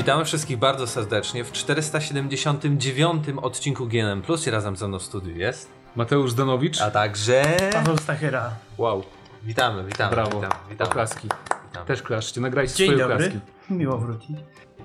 [0.00, 5.36] Witamy wszystkich bardzo serdecznie w 479 odcinku GNM Plus i razem ze mną w studiu
[5.36, 5.70] jest.
[5.96, 6.80] Mateusz Zdanowicz.
[6.80, 7.42] A także.
[7.72, 8.50] Paweł Stachyra.
[8.78, 9.02] Wow,
[9.42, 10.10] Witamy, witamy.
[10.10, 10.30] brawo.
[10.40, 10.90] Witamy, witamy.
[10.90, 11.28] Oklaski.
[11.68, 11.86] witamy.
[11.86, 13.14] Też klaszczcie, nagrajcie Dzień swoje dobry.
[13.14, 13.40] oklaski.
[13.70, 14.36] Miło wrócić.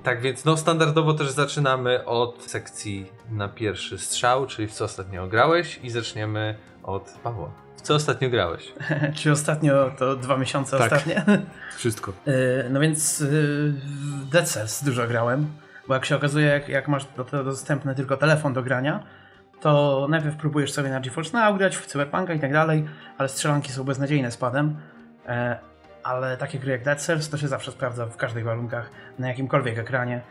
[0.03, 5.27] Tak więc, no standardowo też zaczynamy od sekcji na pierwszy strzał, czyli w co ostatnio
[5.27, 7.64] grałeś i zaczniemy od Pawła.
[7.85, 8.73] Co ostatnio grałeś?
[9.17, 10.91] Czy ostatnio to dwa miesiące Tak.
[10.93, 11.23] ostatnie?
[11.77, 12.11] Wszystko.
[12.27, 15.47] Y, no więc y, w Dead Cells dużo grałem,
[15.87, 19.03] bo jak się okazuje, jak, jak masz do tego dostępny tylko telefon do grania,
[19.61, 22.85] to najpierw próbujesz sobie na GeForce Now grać, w Cyberpunka i tak dalej,
[23.17, 24.77] ale strzelanki są beznadziejne z padem.
[25.27, 25.59] E,
[26.03, 28.89] ale takie gry jak Dead Cells to się zawsze sprawdza w każdych warunkach,
[29.19, 30.21] na jakimkolwiek ekranie.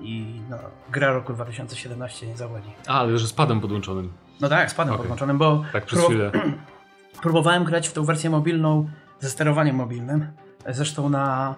[0.00, 0.58] I no,
[0.90, 2.70] gra roku 2017 nie zawodzi.
[2.86, 4.12] A, ale że z padem podłączonym.
[4.40, 5.02] No tak, z padem Okej.
[5.02, 6.30] podłączonym, bo Tak przez chwilę.
[7.22, 8.88] Próbowałem grać w tą wersję mobilną
[9.20, 10.26] ze sterowaniem mobilnym.
[10.68, 11.54] Zresztą na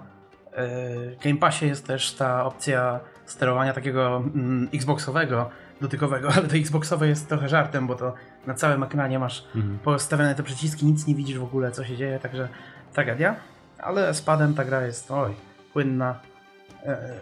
[0.52, 7.08] y, Game Passie jest też ta opcja sterowania takiego mm, Xboxowego, dotykowego, ale to Xboxowe
[7.08, 8.14] jest trochę żartem, bo to
[8.46, 9.78] na całym ekranie masz Mhm.
[9.78, 12.48] postawione te przyciski, nic nie widzisz w ogóle, co się dzieje, także
[12.92, 13.36] tragedia.
[13.78, 15.34] Ale z padem ta gra jest, oj,
[15.72, 16.33] płynna, e,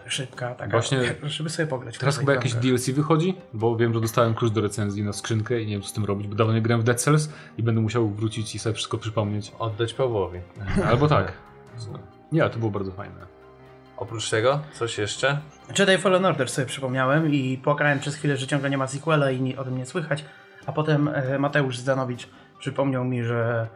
[0.07, 1.97] szybka, taka, Właśnie żeby sobie pograć.
[1.97, 2.71] Teraz chyba jakieś warunkach.
[2.71, 5.87] DLC wychodzi, bo wiem, że dostałem klucz do recenzji na skrzynkę i nie wiem co
[5.87, 8.59] z tym robić, bo dawno nie grałem w Dead Cells i będę musiał wrócić i
[8.59, 9.51] sobie wszystko przypomnieć.
[9.59, 10.39] Oddać Pawłowi.
[10.89, 11.33] Albo tak.
[12.31, 13.33] Nie, to było bardzo fajne.
[13.97, 15.39] Oprócz tego, coś jeszcze?
[15.79, 19.41] Jedi Fallen Order sobie przypomniałem i płakałem przez chwilę, że ciągle nie ma sequela i
[19.41, 20.25] nie, o tym nie słychać,
[20.65, 23.67] a potem e, Mateusz Zdanowicz przypomniał mi, że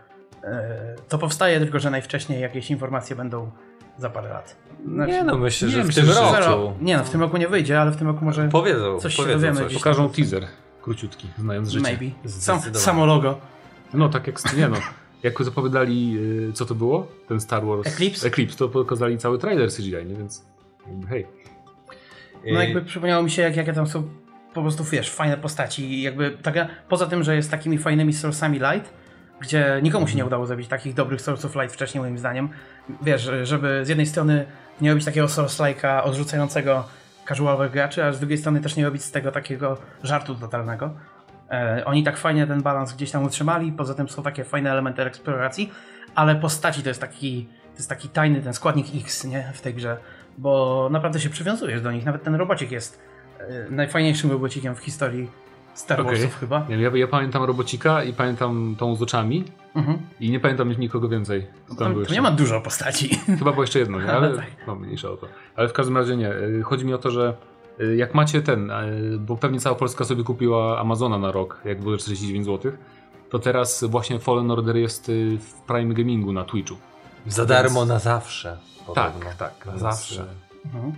[0.43, 3.51] e, to powstaje, tylko że najwcześniej jakieś informacje będą
[3.97, 4.55] za parę lat.
[4.85, 6.31] Znaczy, nie no, myślę, nie, że w myślę, tym że roku.
[6.31, 8.99] za rok- Nie no, w tym roku nie wyjdzie, ale w tym roku może Powiedzą,
[8.99, 9.73] Coś się powiedzą dowiemy coś.
[9.73, 10.47] Pokażą teaser,
[10.81, 11.83] króciutki, znając życie.
[11.83, 12.29] maybe.
[12.29, 13.37] Sam, samo logo.
[13.93, 14.77] No tak jak, nie no,
[15.23, 16.17] jak zapowiadali,
[16.49, 17.87] y, co to było, ten Star Wars...
[17.87, 18.27] Eclipse?
[18.27, 20.15] Eclipse, to pokazali cały trailer CGI, nie?
[20.15, 20.45] Więc
[20.87, 21.27] jakby hej.
[22.53, 24.03] No jakby przypomniało mi się, jak, jakie tam są
[24.53, 28.73] po prostu, wiesz, fajne postaci i jakby taka, poza tym, że jest takimi fajnymi source'ami
[28.73, 28.93] light,
[29.39, 32.49] gdzie nikomu się nie udało zrobić takich dobrych source'ów light wcześniej moim zdaniem.
[33.01, 34.45] Wiesz, żeby z jednej strony
[34.81, 36.83] nie robić takiego source like'a odrzucającego
[37.27, 40.93] casualowych graczy, a z drugiej strony też nie robić z tego takiego żartu totalnego.
[41.51, 45.01] E, oni tak fajnie ten balans gdzieś tam utrzymali, poza tym są takie fajne elementy
[45.01, 45.71] eksploracji,
[46.15, 49.73] ale postaci to jest taki, to jest taki tajny ten składnik X, nie, w tej
[49.73, 49.97] grze,
[50.37, 53.01] bo naprawdę się przywiązujesz do nich, nawet ten robocik jest
[53.39, 55.31] e, najfajniejszym robocikiem w historii
[55.77, 56.05] Star.
[56.05, 56.65] Warsów chyba.
[56.69, 59.43] Nie, ja, ja pamiętam robocika i pamiętam tą z oczami
[59.75, 59.97] Mhm.
[60.19, 61.47] i nie pamiętam już nikogo więcej.
[61.67, 63.09] Co tam Tam, tam nie ma dużo postaci.
[63.39, 64.11] Chyba było jeszcze jedno, nie?
[64.13, 64.45] ale Tak.
[64.67, 65.27] no, mniejsza o to.
[65.55, 66.29] Ale w każdym razie nie.
[66.33, 67.33] Y, Chodzi mi o to, że
[67.81, 71.81] y, jak macie ten, y, bo pewnie cała Polska sobie kupiła Amazona na rok, jak
[71.81, 72.71] było 49 zł,
[73.29, 76.75] to teraz właśnie Fallen Order jest w Prime Gamingu na Twitchu.
[77.27, 78.57] Za darmo na zawsze.
[78.95, 79.29] Tak, podobno.
[79.37, 79.65] tak.
[79.65, 80.25] Na więc, zawsze.
[80.65, 80.93] Mhm.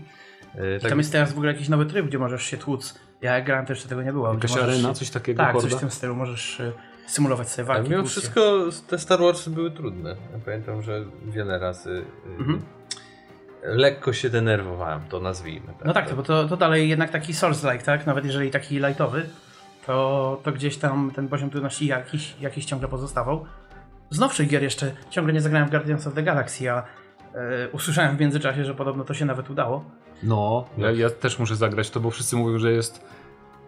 [0.55, 2.99] Yy, I tak, tam jest teraz w ogóle jakiś nowy tryb, gdzie możesz się tłuc.
[3.21, 4.33] Ja jak grałem, to jeszcze tego nie było.
[4.33, 6.15] Jakaś możesz arena, coś takiego, Tak, coś w tym stylu.
[6.15, 6.73] Możesz y,
[7.07, 7.89] symulować sobie ale walki.
[7.91, 8.19] mimo tłuc się.
[8.21, 10.09] wszystko te Star Warsy były trudne.
[10.09, 12.61] Ja pamiętam, że wiele razy yy, Mhm.
[13.63, 15.67] lekko się denerwowałem, to nazwijmy.
[15.67, 15.85] Tak.
[15.85, 18.05] No tak, to, bo to, to dalej jednak taki Souls-like, tak?
[18.07, 19.29] Nawet jeżeli taki lightowy,
[19.85, 23.45] to, to gdzieś tam ten poziom trudności jakiś, jakiś ciągle pozostawał.
[24.09, 26.83] Z nowszych gier jeszcze ciągle nie zagrałem w Guardians of the Galaxy, a e,
[27.71, 29.85] usłyszałem w międzyczasie, że podobno to się nawet udało.
[30.23, 33.05] No, ja, ja też muszę zagrać to, bo wszyscy mówią, że jest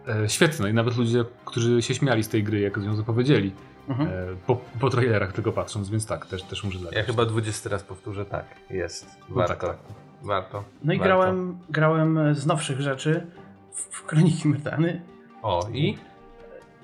[0.08, 3.52] e, świetne i nawet ludzie, którzy się śmiali z tej gry, jak ją zapowiedzieli,
[3.88, 4.08] Mhm.
[4.08, 4.12] e,
[4.46, 6.96] po, po trailerach tylko patrząc, więc tak, też, też muszę zagrać.
[6.96, 9.06] Ja chyba 20 raz powtórzę, tak, jest.
[9.28, 9.54] No Warto.
[9.54, 9.76] tak, tak.
[10.22, 10.64] Warto.
[10.84, 11.08] No i warto.
[11.14, 13.26] grałem, grałem z nowszych rzeczy
[13.72, 15.00] w, w Kroniki Myrtany.
[15.42, 15.98] O, i?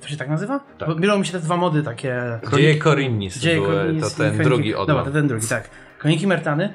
[0.00, 0.60] To się tak nazywa?
[0.78, 0.88] Tak.
[0.88, 2.40] Bo biorą mi się te dwa mody takie...
[2.56, 5.04] Dzieje Korinnis Dzieje były, Korninis to i ten Kroniki- drugi Dobra, odłam.
[5.04, 5.70] to ten drugi, tak.
[5.98, 6.72] Kroniki Mertany,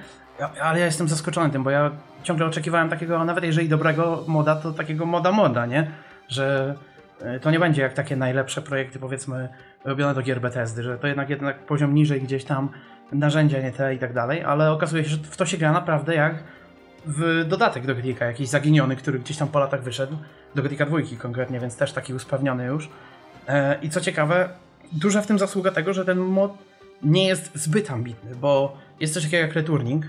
[0.62, 1.92] ale ja jestem zaskoczony tym, bo ja
[2.24, 5.92] ciągle oczekiwałem takiego, nawet jeżeli dobrego moda, to takiego moda moda, nie?
[6.28, 6.76] Że
[7.36, 9.50] y, to nie będzie jak takie najlepsze projekty, powiedzmy,
[9.86, 12.70] robione do gier Bethesdy, że to jednak, jednak poziom niżej gdzieś tam,
[13.12, 16.16] narzędzia nie te i tak dalej, ale okazuje się, że w to się gra naprawdę
[16.16, 16.44] jak
[17.06, 20.18] w dodatek do Gothica, jakiś zaginiony, który gdzieś tam po latach wyszedł,
[20.56, 22.90] do Gothica dwójki konkretnie, więc też taki usprawniony już.
[23.48, 24.50] E, I co ciekawe,
[24.92, 26.58] duża w tym zasługa tego, że ten mod
[27.02, 30.06] nie jest zbyt ambitny, bo jest coś takiego jak Returning,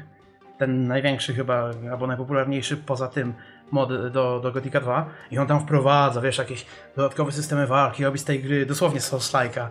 [0.58, 3.34] ten największy chyba, albo najpopularniejszy poza tym
[3.70, 6.66] mod do, do Gothica 2 i on tam wprowadza, wiesz, jakieś
[6.96, 9.68] dodatkowe systemy walki, robi z tej gry dosłownie Souls-like'a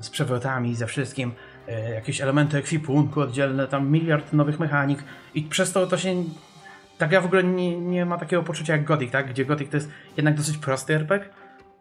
[0.00, 1.32] z przewrotami, ze wszystkim,
[1.68, 5.04] e, jakieś elementy ekwipunku oddzielne, tam miliard nowych mechanik.
[5.34, 6.24] I przez to to się
[6.98, 9.30] ta gra w ogóle nie, nie ma takiego poczucia jak Gothic, tak?
[9.30, 11.28] Gdzie Gothic to jest jednak dosyć prosty RPG,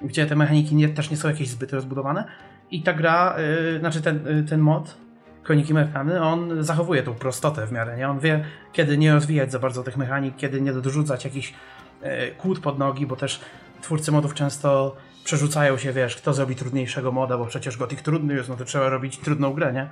[0.01, 2.25] gdzie te mechaniki nie, też nie są jakieś zbyt rozbudowane.
[2.71, 4.97] I ta gra, yy, znaczy ten, yy, ten mod
[5.45, 8.09] koniki Mertany, on zachowuje tą prostotę w miarę, nie?
[8.09, 11.53] On wie, kiedy nie rozwijać za bardzo tych mechanik, kiedy nie dorzucać jakichś
[12.01, 13.41] e, kłód pod nogi, bo też
[13.81, 18.49] twórcy modów często przerzucają się, wiesz, kto zrobi trudniejszego moda, bo przecież Gothic trudny jest,
[18.49, 19.89] no to trzeba robić trudną grę, nie?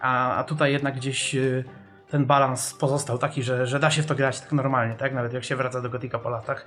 [0.00, 1.64] A, a tutaj jednak gdzieś e,
[2.10, 5.14] ten balans pozostał taki, że, że da się w to grać tak normalnie, tak?
[5.14, 6.66] Nawet jak się wraca do Gothica po latach.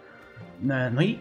[0.69, 1.19] E, No i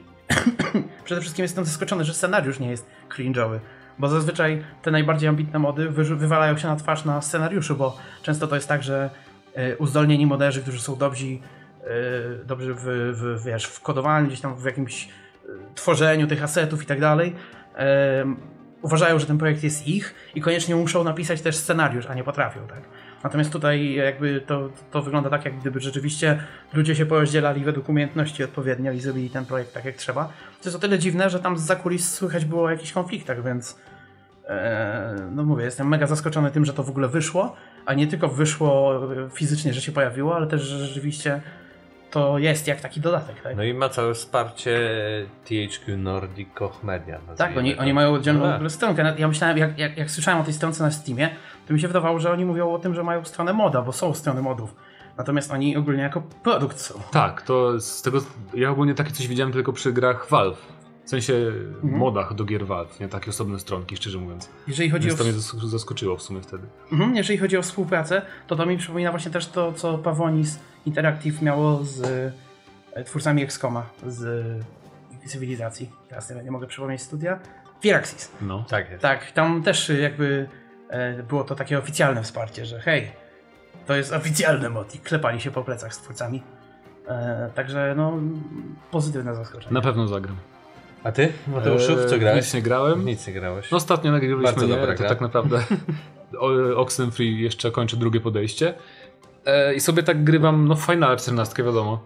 [1.05, 2.87] przede wszystkim jestem zaskoczony, że scenariusz nie jest
[3.17, 3.59] cringe'owy.
[4.01, 8.47] Bo zazwyczaj te najbardziej ambitne mody wy, wywalają się na twarz na scenariuszu, bo często
[8.47, 9.11] to jest tak, że
[9.55, 11.39] e, uzdolnieni moderzy, którzy są dobrzy, e,
[12.45, 15.09] dobrzy w, w, wiesz, w kodowaniu, gdzieś tam w jakimś e,
[15.75, 17.35] tworzeniu tych asetów i tak dalej,
[18.83, 22.67] uważają, że ten projekt jest ich i koniecznie muszą napisać też scenariusz, a nie potrafią,
[22.67, 22.83] tak?
[23.25, 26.43] Natomiast tutaj jakby to, to wygląda tak, jak gdyby rzeczywiście
[26.73, 30.25] ludzie się porozdzielali według umiejętności odpowiednio i zrobili ten projekt tak, jak trzeba.
[30.63, 33.79] To jest o tyle dziwne, że tam z zakulis słychać było o jakichś konfliktach, więc
[35.31, 37.57] no mówię, jestem mega zaskoczony tym, że to w ogóle wyszło,
[37.87, 39.01] a nie tylko wyszło
[39.35, 41.41] fizycznie, że się pojawiło, ale też, że rzeczywiście
[42.11, 43.57] to jest jak taki dodatek, tak?
[43.57, 44.81] No i ma całe wsparcie
[45.45, 47.19] THQ Nordic Koch Media.
[47.37, 48.71] Tak, oni, oni mają oddzielną No tak.
[48.71, 49.15] stronkę.
[49.19, 51.31] Ja myślałem, jak, jak, jak słyszałem o tej stronce na Steamie,
[51.69, 54.15] to mi się wydawało, że oni mówią o tym, że mają stronę moda, bo są
[54.15, 54.75] strony modów.
[55.19, 56.95] Natomiast oni ogólnie jako produkt są.
[57.13, 58.19] Tak, to z tego.
[58.55, 60.80] Ja ogólnie takie coś widziałem tylko przy grach Valve.
[61.05, 61.97] W sensie Mhm.
[61.99, 64.49] modach do gier Valve, nie takie osobne stronki, szczerze mówiąc.
[64.69, 66.67] Jeżeli chodzi o Więc to mnie zas- zaskoczyło w sumie wtedy.
[66.93, 71.43] Mhm, jeżeli chodzi o współpracę, to to mi przypomina właśnie też to, co Pavonis Interactive
[71.43, 72.03] miało z
[72.93, 74.47] e, twórcami XCOMa, z
[75.27, 75.91] cywilizacji.
[76.09, 77.39] Teraz nie, nie mogę przypomnieć studia.
[77.81, 78.33] Firaxis.
[78.43, 78.65] No.
[78.69, 79.03] Tak jest.
[79.03, 80.49] Tak, tam też jakby
[80.89, 83.13] e, było to takie oficjalne wsparcie, że hej,
[83.87, 86.43] to jest oficjalny mod i klepali się po plecach z twórcami.
[87.09, 88.13] E, także no,
[88.91, 89.73] pozytywne zaskoczenie.
[89.75, 90.37] Na pewno zagram.
[91.05, 92.45] A ty, Mateuszu, w co grałeś?
[92.45, 93.05] Nic nie grałem.
[93.05, 93.71] Nic nie grałeś.
[93.71, 95.63] No ostatnio nagrywaliśmy Bardzo nie, to tak naprawdę
[96.77, 98.75] Oxenfree jeszcze kończy drugie podejście.
[99.47, 102.01] E, I sobie tak grywam, no Final 14 wiadomo.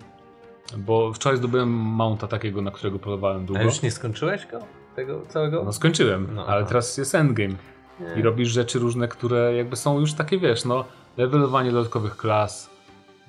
[0.76, 3.62] Bo wczoraj zdobyłem mounta takiego, na którego polowałem A długo.
[3.62, 4.58] już nie skończyłeś go?
[4.96, 5.64] Tego całego?
[5.64, 6.68] No skończyłem, No, ale aha.
[6.68, 7.54] teraz jest endgame.
[8.00, 8.20] Nie.
[8.20, 10.84] I robisz rzeczy różne, które jakby są już takie, wiesz, no
[11.16, 12.70] levelowanie dodatkowych klas,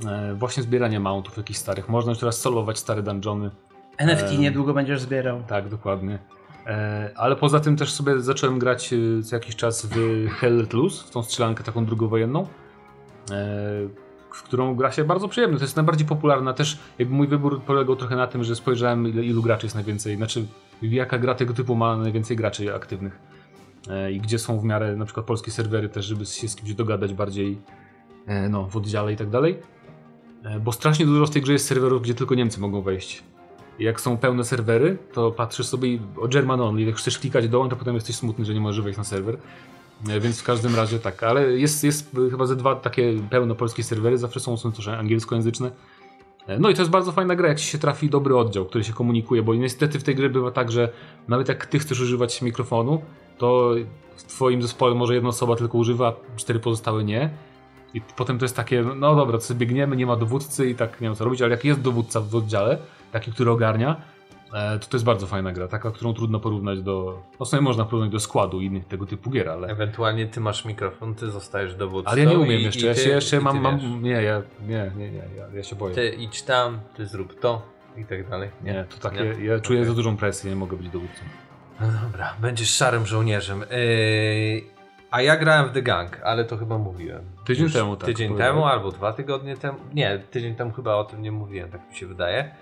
[0.07, 1.89] e, właśnie zbieranie mountów jakichś starych.
[1.89, 3.51] Można już teraz solować stare dungeony.
[3.97, 4.42] NFT Em.
[4.42, 5.44] niedługo będziesz zbierał.
[5.47, 6.19] Tak, dokładnie.
[6.68, 10.74] E, ale poza tym też sobie zacząłem grać e, co jakiś czas w Hell Let
[10.74, 12.45] Loose, w tą strzelankę taką drugowojenną, e,
[14.33, 15.57] w którą gra się bardzo przyjemnie.
[15.57, 19.24] To jest najbardziej popularna też, jakby mój wybór polegał trochę na tym, że spojrzałem ile,
[19.24, 20.45] ilu graczy jest najwięcej, znaczy
[20.81, 23.19] jaka gra tego typu ma najwięcej graczy aktywnych
[23.89, 26.74] e, i gdzie są w miarę na przykład polskie serwery też, żeby się z kimś
[26.74, 27.57] dogadać bardziej
[28.27, 29.59] e, no, w oddziale i tak dalej.
[30.44, 33.24] E, Bo strasznie dużo w tej grze jest serwerów, gdzie tylko Niemcy mogą wejść.
[33.80, 37.75] Jak są pełne serwery, to patrzysz sobie o German Only, jak chcesz klikać dołem, to
[37.75, 39.38] potem jesteś smutny, że nie możesz wejść na serwer.
[40.10, 43.83] E, Więc w każdym razie tak, ale jest, jest chyba ze dwa takie pełne polskie
[43.83, 45.72] serwery, zawsze są, są też angielskojęzyczne.
[46.48, 48.83] E, No i to jest bardzo fajna gra, jak ci się trafi dobry oddział, który
[48.83, 50.89] się komunikuje, bo niestety w tej grze bywa tak, że
[51.28, 53.01] nawet jak ty chcesz używać mikrofonu,
[53.38, 53.71] to
[54.16, 57.30] w twoim zespole może jedna osoba tylko używa, cztery pozostałe nie.
[57.94, 61.01] I potem to jest takie, no dobra, to sobie biegniemy, nie ma dowódcy i tak
[61.01, 62.78] nie wiem co robić, ale jak jest dowódca w oddziale,
[63.15, 63.95] taki, który ogarnia,
[64.53, 67.85] e, to to jest bardzo fajna gra, taka, którą trudno porównać do, no sobie można
[67.85, 72.11] porównać do składu innych tego typu gier, ale, Ewentualnie ty masz mikrofon, ty zostajesz dowódcą.
[72.11, 74.42] ale ja nie umiem i- jeszcze, i ja ty- się jeszcze mam, mam, nie, ja,
[74.68, 75.95] nie, nie, nie, ja, ja się boję.
[75.95, 77.61] Ty idź tam, ty zrób to
[77.97, 78.49] i tak dalej.
[78.63, 79.85] Nie, to takie, ja czuję Okej.
[79.85, 81.21] za dużą presję, nie mogę być dowódcą.
[81.81, 83.59] No dobra, będziesz szarym żołnierzem.
[83.59, 84.61] Yy,
[85.11, 87.23] a ja grałem w The Gang, ale to chyba mówiłem.
[87.45, 88.54] Tydzień Już temu, tak, Tydzień powiedziałeś.
[88.56, 89.78] temu albo dwa tygodnie temu.
[89.94, 92.56] Nie, tydzień temu chyba o tym nie mówiłem, tak mi się wydaje.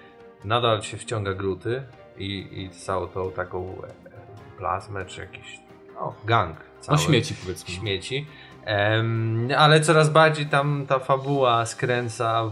[0.46, 1.84] Nadal się wciąga gluty
[2.18, 5.60] i, i całą tą taką e, plazmę, czy jakiś
[5.96, 6.56] no, gang.
[6.58, 7.74] No Cały, śmieci powiedzmy.
[7.74, 8.28] Śmieci.
[8.66, 12.44] Em, ale coraz bardziej tam ta fabuła skręca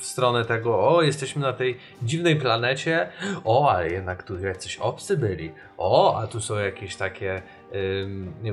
[0.00, 3.08] w, stronę tego, o, jesteśmy na tej dziwnej planecie,
[3.44, 7.42] o, ale jednak tu jacyś obcy byli, o, a tu są jakieś takie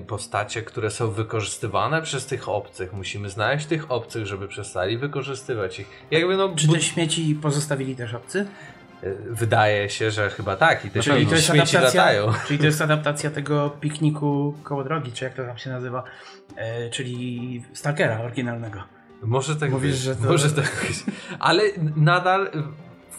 [0.07, 2.93] postacie, które są wykorzystywane przez tych obcych.
[2.93, 5.88] Musimy znaleźć tych obcych, żeby przestali wykorzystywać ich.
[6.12, 8.45] Jakby no, Czy te śmieci pozostawili też obcy?
[9.03, 12.33] y, wydaje się, że chyba tak i te Czyli śmieci, to jest śmieci adaptacja, latają.
[12.47, 16.03] czyli to jest adaptacja tego pikniku koło drogi, czy jak to tam się nazywa,
[16.55, 18.83] e, czyli Stalkera oryginalnego.
[19.21, 21.03] Może tak Mówisz, być, że to- Może tak być.
[21.39, 21.63] Ale
[21.95, 22.50] nadal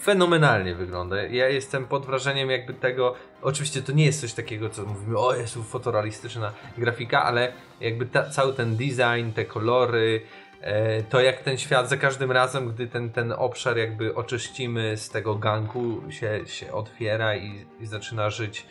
[0.01, 1.23] fenomenalnie wygląda.
[1.23, 5.35] Ja jestem pod wrażeniem jakby tego, oczywiście to nie jest coś takiego, co mówimy, o
[5.35, 10.21] jest fotorealistyczna grafika, ale jakby ta, cały ten design, te kolory,
[10.61, 15.09] e, to jak ten świat za każdym razem, gdy ten, ten obszar jakby oczyścimy z
[15.09, 18.65] tego ganku, się, się otwiera i, i zaczyna żyć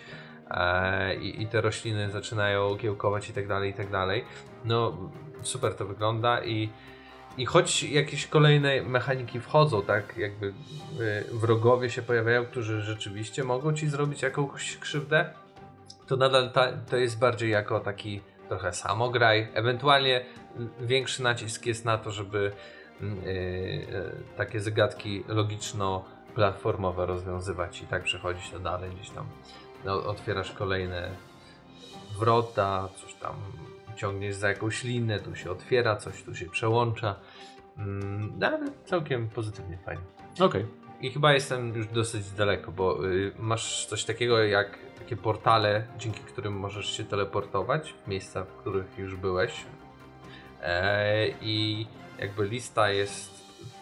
[0.51, 4.25] e, i, i te rośliny zaczynają kiełkować i tak dalej, i tak dalej.
[4.65, 4.97] No
[5.43, 6.69] super to wygląda i
[7.39, 10.55] i choć jakieś kolejne mechaniki wchodzą, tak jakby y,
[11.33, 15.31] wrogowie się pojawiają, którzy rzeczywiście mogą ci zrobić jakąś krzywdę,
[16.07, 19.49] to nadal ta, to jest bardziej jako taki trochę samograj.
[19.55, 20.25] Ewentualnie
[20.81, 22.53] większy nacisk jest na to, żeby
[23.01, 23.09] yy,
[24.37, 29.27] takie zagadki logiczno-platformowe rozwiązywać i tak przechodzić to dalej gdzieś tam.
[29.85, 31.11] No, otwierasz kolejne
[32.19, 33.35] wrota, coś tam
[33.99, 37.17] ciągniesz za jakąś linę, tu się otwiera, coś tu się przełącza.
[37.79, 40.03] Mm, no, ale całkiem pozytywnie, fajnie.
[40.35, 40.47] Okej.
[40.47, 40.67] Okay.
[41.01, 46.21] I chyba jestem już dosyć daleko, bo y, masz coś takiego jak takie portale, dzięki
[46.21, 49.65] którym możesz się teleportować w miejsca, w których już byłeś.
[50.63, 51.87] E, I
[52.19, 53.31] jakby lista jest,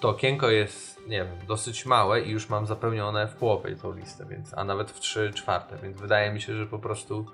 [0.00, 4.26] to okienko jest, nie wiem, dosyć małe i już mam zapełnione w połowie tą listę,
[4.30, 7.26] więc, a nawet w 3 czwarte, więc wydaje mi się, że po prostu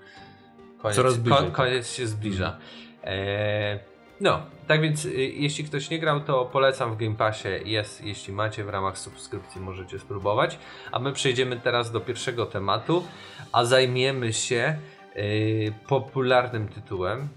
[0.83, 2.59] koniec, Coraz bliżej, ko, koniec się zbliża.
[3.05, 3.79] E,
[4.21, 7.49] no, tak więc y, jeśli ktoś nie grał, to polecam w Game Passie.
[7.65, 10.59] Jest, jeśli macie w ramach subskrypcji, możecie spróbować.
[10.93, 13.05] A my przejdziemy teraz do pierwszego tematu,
[13.53, 14.77] a zajmiemy się
[15.17, 17.29] y, popularnym tytułem.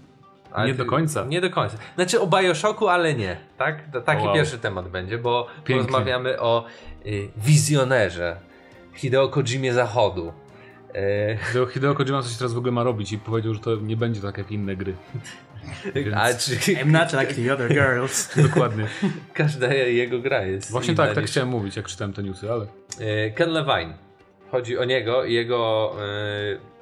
[0.52, 1.24] Ale nie do końca.
[1.24, 1.76] Nie do końca.
[1.94, 3.36] Znaczy o Bioshocku, ale nie.
[3.58, 3.92] Tak?
[3.92, 4.34] To taki wow.
[4.34, 5.76] pierwszy temat będzie, bo Pięknie.
[5.76, 6.64] porozmawiamy o
[7.06, 8.36] y, wizjonerze
[8.94, 10.32] Hideo Kojimie Zachodu.
[11.46, 14.20] Hideo, Hideo Kojima coś teraz w ogóle ma robić i powiedział, że to nie będzie
[14.20, 14.94] tak jak inne gry.
[15.94, 16.16] Więc...
[16.16, 16.56] A, czy...
[16.56, 18.30] I'm not like the other girls.
[18.48, 18.86] Dokładnie.
[19.34, 20.70] Każda jego gra jest.
[20.70, 22.66] Właśnie tak, tak chciałem mówić, jak czytałem te newsy, ale.
[23.00, 23.94] E, Ken Levine.
[24.50, 25.92] Chodzi o niego i jego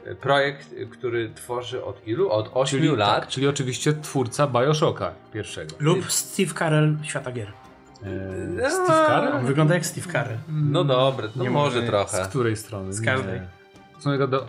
[0.07, 2.31] e, projekt, który tworzy od ilu?
[2.31, 3.21] Od 8 czyli, lat.
[3.21, 5.77] Tak, czyli oczywiście twórca Bioshocka pierwszego.
[5.79, 7.53] Lub Steve Carell świata gier.
[8.05, 9.33] Eee, Steve Carell?
[9.33, 10.39] On wygląda jak Steve Carell.
[10.49, 12.25] No dobra, no może trochę.
[12.25, 12.93] Z której strony?
[12.93, 13.41] Z każdej.
[13.41, 13.64] Nie.
[14.29, 14.47] Do...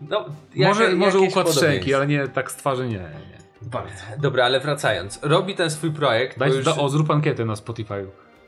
[0.00, 0.24] No,
[0.56, 2.94] może może układ szczęki, ale nie tak z twarzy nie.
[2.98, 3.38] nie.
[3.62, 4.02] Bardzo.
[4.18, 5.20] Dobra, ale wracając.
[5.22, 6.38] Robi ten swój projekt.
[6.38, 6.64] Daj, już...
[6.64, 8.06] da, o, zrób ankietę na Spotify.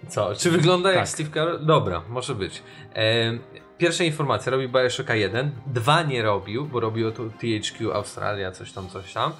[0.09, 0.35] Co?
[0.35, 0.99] Czy wygląda tak.
[0.99, 1.67] jak Steve Carell?
[1.67, 2.62] Dobra, może być.
[3.79, 5.50] Pierwsza informacja, robi Bioshocka 1.
[5.67, 9.33] Dwa nie robił, bo robił tu THQ Australia, coś tam, coś tam.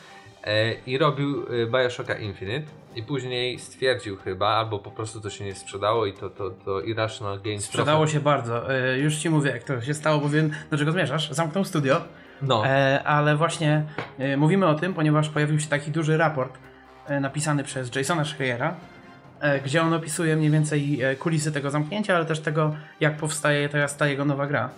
[0.45, 2.67] E, I robił e, Bioshocka Infinite.
[2.97, 6.81] I później stwierdził chyba, albo po prostu to się nie sprzedało i to, to, to
[6.81, 8.13] Irrational Games Sprzedało trochę...
[8.13, 8.75] się bardzo.
[8.75, 11.31] E, już ci mówię, jak to się stało, bo wiem, do czego zmierzasz.
[11.31, 12.01] Zamknął studio
[12.43, 12.65] no.
[13.05, 13.85] Ale właśnie
[14.37, 16.59] mówimy o tym, ponieważ pojawił się taki duży raport
[17.21, 18.75] napisany przez Jasona Schreiera,
[19.65, 24.07] gdzie on opisuje mniej więcej kulisy tego zamknięcia, ale też tego, jak powstaje teraz ta
[24.07, 24.71] jego nowa gra.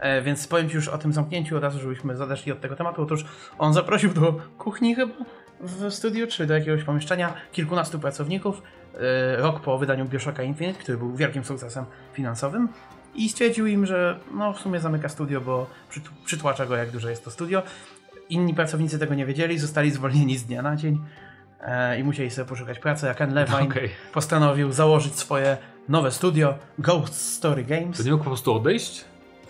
[0.00, 3.02] E, więc powiem Ci już o tym zamknięciu od razu, żebyśmy zadeszli od tego tematu.
[3.02, 3.24] Otóż
[3.58, 5.12] on zaprosił do kuchni chyba
[5.60, 8.62] w studiu, czy do jakiegoś pomieszczenia kilkunastu pracowników
[9.36, 12.68] rok po wydaniu Bioshocka Infinite, który był wielkim sukcesem finansowym
[13.14, 15.66] i stwierdził im, że no w sumie zamyka studio, bo
[16.24, 17.62] przytłacza go jak duże jest to studio.
[18.30, 20.98] Inni pracownicy tego nie wiedzieli, zostali zwolnieni z dnia na dzień
[21.60, 23.88] e, i musieli sobie poszukać pracy, a Ken Levine okay.
[24.12, 25.56] postanowił założyć swoje
[25.88, 27.96] nowe studio Ghost Story Games.
[27.96, 29.04] To nie mógł po prostu odejść?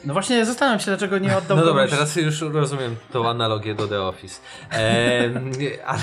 [0.04, 3.88] No właśnie zastanawiam się, dlaczego nie oddał No dobra, teraz już rozumiem tą analogię do
[3.88, 4.40] The Office.
[4.70, 5.52] Ehm,
[5.86, 6.00] ale,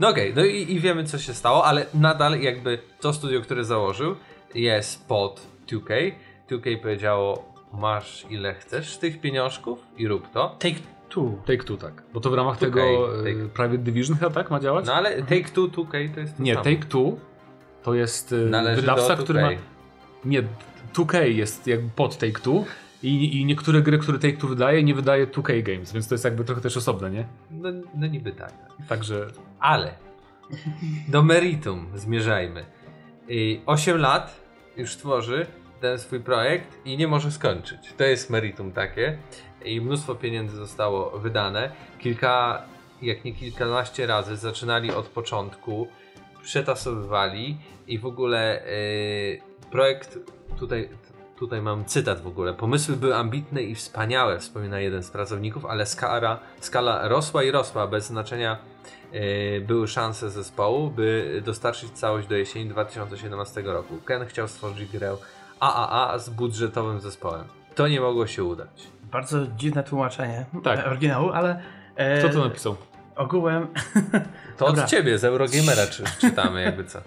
[0.00, 3.40] no okej, okay, no i, i, wiemy co się stało, ale nadal jakby to studio,
[3.40, 4.16] które założył
[4.54, 6.12] jest pod 2K
[6.50, 10.56] 2K powiedziało, masz ile chcesz tych pieniążków i rób to.
[10.58, 10.74] Take
[11.08, 11.32] Two.
[11.46, 12.02] Take Two, tak.
[12.14, 13.48] Bo to w ramach tego take...
[13.48, 14.86] Private Division chyba tak ma działać?
[14.86, 16.64] No ale Take Two, 2K to jest to Nie, samo.
[16.64, 17.16] Take Two
[17.82, 19.48] to jest y, Należy wydawca, który ma...
[20.24, 20.42] Nie,
[20.94, 22.64] 2K jest jakby pod Take Two
[23.04, 26.24] i, i niektóre gry, które Take Two wydaje, nie wydaje 2K Games, więc to jest
[26.24, 27.26] jakby trochę też osobne, nie?
[27.50, 28.52] No, no niby tak.
[28.88, 29.26] Także...
[29.60, 29.94] Ale
[31.08, 32.64] do meritum zmierzajmy.
[33.66, 34.40] 8 lat
[34.76, 35.46] już tworzy
[35.80, 37.92] ten swój projekt i nie może skończyć.
[37.96, 39.18] To jest meritum takie
[39.64, 41.70] i mnóstwo pieniędzy zostało wydane.
[41.98, 42.62] Kilka,
[43.02, 45.88] jak nie kilkanaście razy zaczynali od początku,
[46.42, 50.18] przetasowywali i w ogóle yy, projekt
[50.58, 50.88] tutaj
[51.36, 52.54] tutaj mam cytat w ogóle.
[52.54, 57.86] Pomysły były ambitne i wspaniałe, wspomina jeden z pracowników, ale skala, skala rosła i rosła.
[57.86, 58.58] Bez znaczenia
[59.12, 59.20] yy,
[59.66, 63.94] były szanse zespołu, by dostarczyć całość do jesieni 2017 roku.
[64.04, 65.16] Ken chciał stworzyć grę
[65.60, 67.44] AAA z budżetowym zespołem.
[67.74, 68.88] To nie mogło się udać.
[69.02, 70.86] Bardzo dziwne tłumaczenie tak.
[70.86, 71.62] oryginału, ale...
[71.96, 72.76] E, Kto to napisał?
[73.16, 73.66] Ogółem...
[74.56, 76.98] To od ciebie, z Eurogamera czy, czytamy jakby co.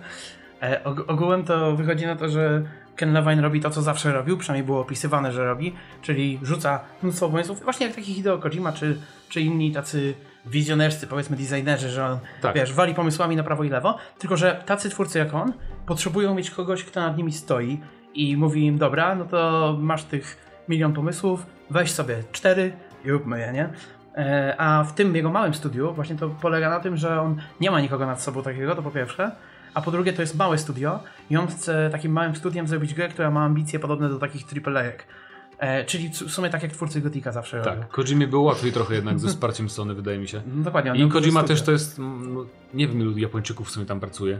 [0.61, 2.63] E, ogółem to wychodzi na to, że
[2.97, 7.29] Ken Levine robi to, co zawsze robił, przynajmniej było opisywane, że robi, czyli rzuca mnóstwo
[7.29, 8.97] pomysłów, właśnie jak taki Hideo Kojima, czy,
[9.29, 10.13] czy inni tacy
[10.45, 12.55] wizjonerscy, powiedzmy designerzy, że on, tak.
[12.55, 15.53] wiesz, wali pomysłami na prawo i lewo, tylko że tacy twórcy jak on
[15.85, 17.79] potrzebują mieć kogoś, kto nad nimi stoi,
[18.13, 20.37] i mówi im, dobra, no to masz tych
[20.69, 22.73] milion pomysłów, weź sobie cztery,
[23.05, 23.69] i róbmy je, nie?
[24.17, 27.71] E, A w tym jego małym studiu właśnie to polega na tym, że on nie
[27.71, 29.31] ma nikogo nad sobą takiego, to po pierwsze,
[29.77, 33.09] a po drugie to jest małe studio i on chce takim małym studiem zrobić grę,
[33.09, 35.07] która ma ambicje podobne do takich AAA-ek.
[35.59, 37.71] E, czyli w sumie tak jak twórcy Gotika zawsze robią.
[37.71, 40.41] Tak, Kojimie było łatwiej trochę jednak ze wsparciem Sony, wydaje mi się.
[40.55, 41.05] No, dokładnie.
[41.05, 44.39] I Kojima też to jest, no, nie wiem ilu Japończyków w sumie tam pracuje,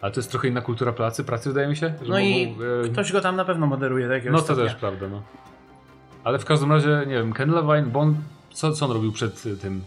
[0.00, 1.94] ale to jest trochę inna kultura pracy, pracy wydaje mi się.
[2.08, 4.64] No i mogą, e, ktoś go tam na pewno moderuje jakiegoś No to stopnia.
[4.64, 5.22] też prawda, no.
[6.24, 8.16] Ale w każdym razie, nie wiem, Ken Levine, bo on,
[8.52, 9.84] co, co on robił przed y, tym,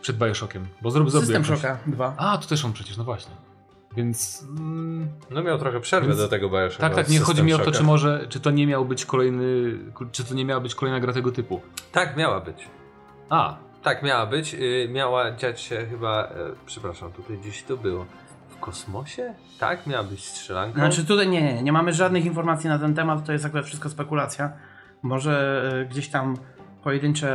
[0.00, 0.66] przed Bioshockiem?
[0.82, 2.14] Bo zrobił, System Shocka 2.
[2.16, 3.32] A, to też on przecież, no właśnie.
[3.96, 4.44] Więc...
[4.58, 6.80] Mm, No miał trochę przerwy Więc- do tego Bioshocka.
[6.80, 9.78] tak, tak, nie chodzi mi o to, czy może, czy to nie miał być kolejny,
[10.12, 11.60] czy to nie miała być kolejna gra tego typu.
[11.92, 12.68] Tak, miała być.
[13.30, 14.54] A, Tak, miała być.
[14.54, 16.30] Y, miała dziać się chyba, e,
[16.66, 18.06] przepraszam, tutaj gdzieś to było.
[18.48, 19.34] W kosmosie?
[19.60, 20.78] Tak, miała być strzelanka.
[20.78, 23.88] Znaczy tutaj nie, nie, nie mamy żadnych informacji na ten temat, to jest akurat wszystko
[23.88, 24.52] spekulacja.
[25.02, 26.36] Może e, gdzieś tam
[26.86, 27.28] pojedyncze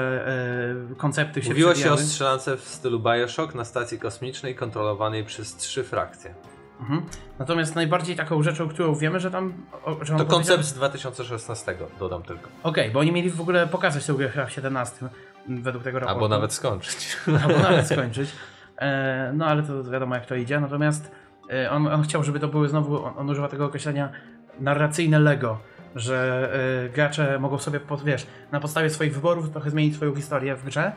[0.91, 5.55] e, koncepty się Mówiło się o strzelance w stylu Bioshock na stacji kosmicznej kontrolowanej przez
[5.55, 6.34] trzy frakcje.
[6.79, 7.01] Mhm.
[7.39, 9.53] Natomiast najbardziej taką rzeczą, którą wiemy, że tam...
[9.86, 12.50] O, że To koncept z 2016, dodam tylko.
[12.63, 15.05] Okej, bo oni mieli w ogóle pokazać tę grę chyba w 17
[15.50, 16.15] m, według tego raportu.
[16.15, 17.17] Albo nawet skończyć.
[17.43, 18.29] Albo nawet skończyć.
[18.77, 20.60] E, no ale to wiadomo jak to idzie.
[20.60, 21.12] Natomiast
[21.50, 24.12] e, on, on chciał, żeby to były znowu, on, on używa tego określenia
[24.60, 25.58] narracyjne Lego,
[25.95, 26.50] że
[26.86, 30.65] e, gracze mogą sobie, pod, wiesz, na podstawie swoich wyborów trochę zmienić swoją historię w
[30.65, 30.91] grze.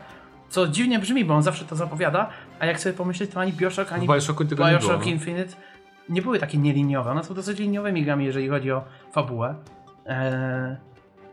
[0.49, 3.93] Co dziwnie brzmi, bo on zawsze to zapowiada, a jak sobie pomyśleć, to ani Bioshock,
[3.93, 4.81] ani Bioshocku tego nie było.
[4.81, 5.11] Bioshock No.
[5.11, 5.55] Infinite
[6.09, 7.11] nie były takie nieliniowe.
[7.11, 9.55] One są dosyć liniowymi grami, jeżeli chodzi o fabułę.
[10.05, 10.75] Eee,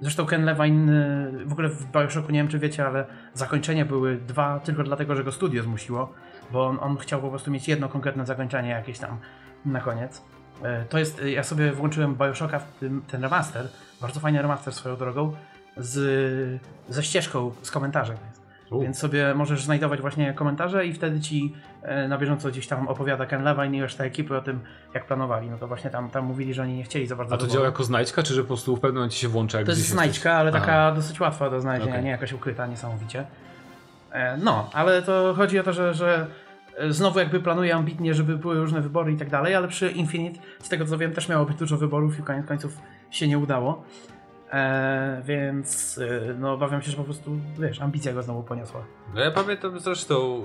[0.01, 3.05] zresztą Ken Levine, e, w ogóle w Bioshocku, nie wiem czy wiecie, ale
[3.35, 6.13] zakończenia były dwa tylko dlatego, że go studio zmusiło,
[6.53, 9.19] bo on, on chciał po prostu mieć jedno konkretne zakończenie jakieś tam
[9.65, 10.23] na koniec.
[10.63, 13.69] E, To jest, ja sobie włączyłem Bioshocka, w tym, ten remaster,
[14.01, 15.33] bardzo fajny remaster swoją drogą,
[15.77, 18.17] z, ze ścieżką, z komentarzem.
[18.71, 18.81] U.
[18.81, 23.27] Więc sobie możesz znajdować właśnie komentarze i wtedy ci e, na bieżąco gdzieś tam opowiada
[23.27, 24.61] Ken Levine i reszta ekipy o tym,
[24.95, 25.51] jak planowali.
[25.51, 27.65] No to właśnie tam, tam mówili, że oni nie chcieli za bardzo A to działa
[27.65, 30.33] jako znajdźka, czy że po prostu w pewnym momencie się włącza jak To jest znajdźka,
[30.35, 30.61] ale Aha.
[30.61, 32.05] taka dosyć łatwa do znalezienia, Okej.
[32.05, 33.25] nie jakaś ukryta niesamowicie.
[34.13, 36.27] E, No, ale to chodzi o to, że, że e,
[36.91, 40.69] znowu jakby planuje ambitnie, żeby były różne wybory i tak dalej, ale przy Infinite, z
[40.69, 42.79] tego co wiem, też miało być dużo wyborów i koniec końców
[43.11, 43.85] się nie udało.
[44.53, 48.85] E, więc e, no obawiam się, że po prostu, wiesz, ambicja go znowu poniosła.
[49.15, 50.43] No ja pamiętam zresztą,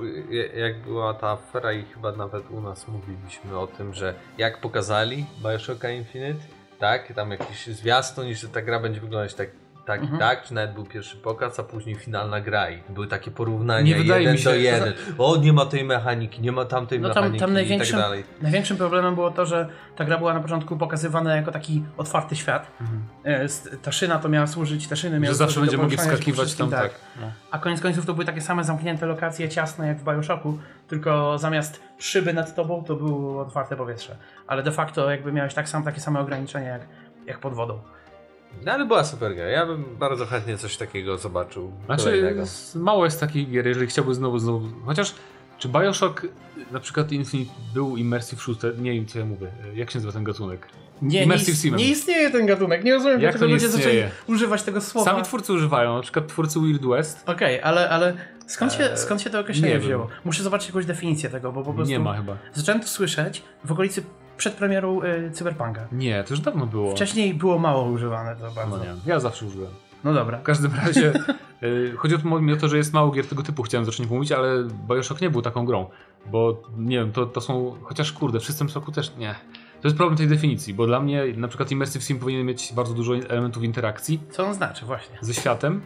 [0.55, 5.25] jak była ta afera i chyba nawet u nas mówiliśmy o tym, że jak pokazali
[5.43, 6.39] Bioshocka Infinite,
[6.79, 9.49] tak, tam jakiś zwiastun i że ta gra będzie wyglądać tak,
[9.87, 10.15] tak Mhm.
[10.15, 13.81] i tak, czy nawet był pierwszy pokaz, a później finalna gra i były takie porównania
[13.81, 14.93] Nie wydaje jeden mi się- do jeden.
[15.17, 17.99] O, nie ma tej mechaniki, nie ma tamtej No tam, mechaniki tam i tak największym,
[17.99, 18.23] dalej.
[18.41, 22.71] największym problemem było to, że ta gra była na początku pokazywana jako taki otwarty świat.
[23.25, 25.33] E, s- Ta szyna to miała służyć, te szyny miały Mhm.
[25.33, 26.91] Że zawsze służyć do będzie mogli wskakiwać tam, wszystkim, tak.
[27.21, 27.31] No.
[27.51, 31.81] A koniec końców to były takie same zamknięte lokacje, ciasne jak w Bioshocku, tylko zamiast
[31.97, 34.15] szyby nad tobą to było otwarte powietrze.
[34.47, 36.81] Ale de facto jakby miałeś tak sam, takie same ograniczenia jak,
[37.25, 37.79] jak pod wodą.
[38.65, 41.71] No ale była super gra, ja bym bardzo chętnie coś takiego zobaczył.
[41.85, 42.43] Znaczy, kolejnego.
[42.75, 44.67] mało jest takich gier, jeżeli chciałby znowu, znowu.
[44.85, 45.15] Chociaż,
[45.57, 46.21] czy Bioshock,
[46.71, 48.79] na przykład Infinite, był Immersive Shooter?
[48.79, 49.47] Nie wiem, co ja mówię.
[49.75, 50.67] Jak się nazywa ten gatunek?
[51.01, 51.79] Nie, nie, Immersive Simem.
[51.79, 54.11] nie istnieje ten gatunek, nie rozumiem, Jak dlaczego to nie ludzie zaczęli istnieje?
[54.27, 55.11] używać tego słowa.
[55.11, 57.29] Sami twórcy używają, na przykład twórcy Weird West.
[57.29, 58.13] Okej, ale, ale
[58.47, 59.87] skąd, się, Eee, skąd się to określenie nie wiem.
[59.87, 60.07] wzięło?
[60.25, 62.37] Muszę zobaczyć jakąś definicję tego, bo po prostu Nie ma chyba.
[62.53, 64.03] zacząłem to słyszeć w okolicy
[64.37, 65.87] przed premierą y, Cyberpunka.
[65.91, 66.91] Nie, to już dawno było.
[66.91, 68.77] Wcześniej było mało używane to bardzo.
[68.77, 69.71] No nie, ja zawsze użyłem.
[70.03, 70.37] No dobra.
[70.37, 71.13] W każdym razie
[71.63, 72.19] y, chodzi o
[72.59, 75.65] to, że jest mało gier tego typu, chciałem zacząć mówić, ale Bioshock nie był taką
[75.65, 75.85] grą.
[76.31, 77.75] Bo nie wiem, to, to są.
[77.83, 79.35] Chociaż kurde, w System Shocku też nie.
[79.81, 82.93] To jest problem tej definicji, bo dla mnie na przykład Immersive Sim powinien mieć bardzo
[82.93, 85.17] dużo elementów interakcji Co on znaczy właśnie?
[85.21, 85.81] ze światem.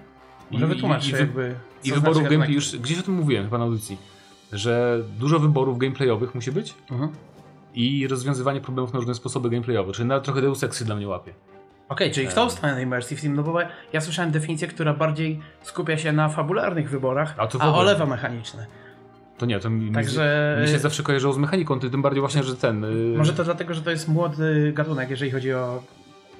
[0.51, 1.55] Może wytłumacz i, wy- jakby.
[1.83, 2.55] i co wyborów znaczy gameplay.
[2.55, 3.97] Już gdzieś o tym mówiłem chyba na audycji,
[4.53, 7.11] że dużo wyborów gameplayowych musi być Mhm.
[7.75, 9.93] I rozwiązywanie problemów na różne sposoby gameplayowe.
[9.93, 11.33] Czyli nawet trochę Deus Exy dla mnie łapie.
[11.89, 13.59] Okej, czyli w tą stronę Immersive Sim, no bo
[13.93, 18.65] ja słyszałem definicję, która bardziej skupia się na fabularnych wyborach, A a olewa mechaniczne.
[19.37, 22.43] To nie, to mi, Także- mi się zawsze kojarzyło z mechaniką, ty- tym bardziej właśnie,
[22.43, 22.83] że ten.
[22.83, 25.83] y, Może to dlatego, że to jest młody gatunek, jeżeli chodzi o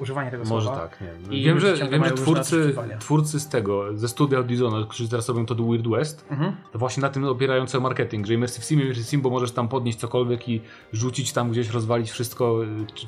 [0.02, 0.82] używanie tego Może słowa.
[0.82, 1.34] tak, nie wiem.
[1.34, 5.28] I Wiem, że, wiem, że twórcy, twórcy z tego, ze studia od Dishonored, którzy teraz
[5.30, 6.56] robią to do Weird West, Mhm.
[6.74, 9.68] to właśnie na tym opierają cały marketing, że Immersive Sim, Immersive Sim, bo możesz tam
[9.68, 10.62] podnieść cokolwiek i
[10.94, 12.56] rzucić tam gdzieś, rozwalić wszystko,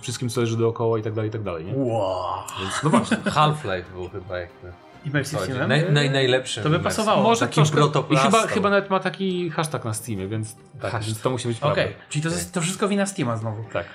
[0.02, 1.74] wszystkim co leży dookoła i tak dalej, i tak dalej, nie?
[1.76, 2.24] Wow.
[2.62, 3.18] Więc no właśnie.
[3.38, 4.72] Half-Life był chyba jakby.
[5.06, 5.42] Immersive.
[5.46, 5.70] Simem?
[5.70, 6.64] Naj, naj, najlepszym.
[6.64, 7.24] To by pasowało.
[7.24, 7.78] Może troszkę.
[8.10, 11.04] I chyba, chyba nawet ma taki hashtag na Steamie, więc, tak, Hashtag.
[11.08, 11.94] więc to musi być Okej, prawda.
[12.10, 13.64] czyli to jest to wszystko wina Steama znowu.
[13.74, 13.86] Tak.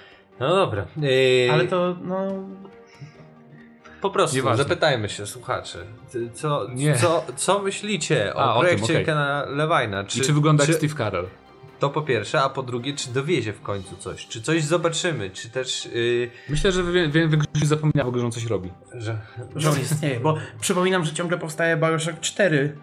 [0.40, 0.86] No dobra.
[0.96, 2.28] Yy, Ale to, no...
[4.00, 4.64] Po prostu Nieważne.
[4.64, 5.78] zapytajmy się, słuchacze,
[6.12, 6.94] ty- co, Nie.
[6.96, 9.04] co, co myślicie o A, o tym, projekcie okej.
[9.06, 10.04] Kena Lewina?
[10.04, 11.26] Czy, I czy wygląda jak Steve Carell?
[11.78, 14.26] To po pierwsze, a po drugie, czy dowiezie w końcu coś?
[14.26, 15.30] Czy coś zobaczymy?
[15.30, 16.82] Czy też, yy, Myślę, że
[17.12, 18.70] większość zapomniała w ogóle, że on coś robi.
[18.94, 19.18] że...
[19.56, 22.76] Że on istnieje, bo przypominam, że ciągle powstaje Bioshock 4,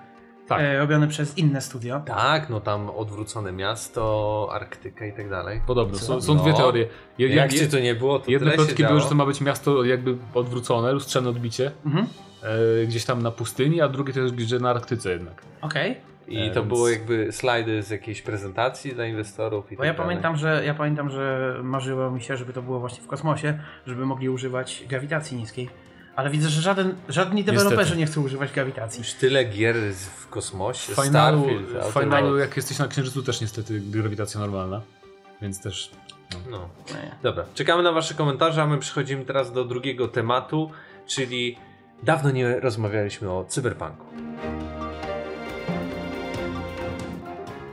[0.48, 0.62] Tak.
[0.62, 2.02] e, robiony przez inne studio.
[2.06, 5.62] Tak, no tam odwrócone miasto, Arktyka i tak dalej.
[5.68, 5.98] Podobno.
[5.98, 6.44] Są, są No.
[6.44, 6.88] dwie teorie.
[7.18, 9.84] Je, Jak je- to nie było, to jedne plotki były, że to ma być miasto
[9.84, 11.72] jakby odwrócone, lustrzane odbicie.
[11.86, 12.08] Mhm.
[12.84, 15.42] E, gdzieś tam na pustyni, a drugie to jest gdzieś na Arktyce jednak.
[15.62, 15.98] Okej.
[16.28, 19.88] I E, to więc- było jakby slajdy z jakiejś prezentacji dla inwestorów i Bo tak
[19.88, 20.08] ja dalej.
[20.08, 24.06] pamiętam, że ja pamiętam, że marzyło mi się, żeby to było właśnie w kosmosie, żeby
[24.06, 25.70] mogli używać grawitacji niskiej.
[26.16, 28.00] Ale widzę, że żaden, żadni deweloperzy Niestety.
[28.00, 29.00] nie chcą używać grawitacji.
[29.00, 29.76] Już tyle gier
[30.18, 34.82] w kosmosie, W finalu, Starfield, w finalu jak jesteś na Księżycu też niestety grawitacja normalna.
[35.42, 35.92] Więc też...
[36.50, 36.70] No.
[36.88, 37.16] Nie.
[37.24, 40.72] Dobra, czekamy na wasze komentarze, a my przechodzimy teraz do drugiego tematu,
[41.08, 41.58] czyli
[42.04, 44.06] dawno nie rozmawialiśmy o cyberpunku.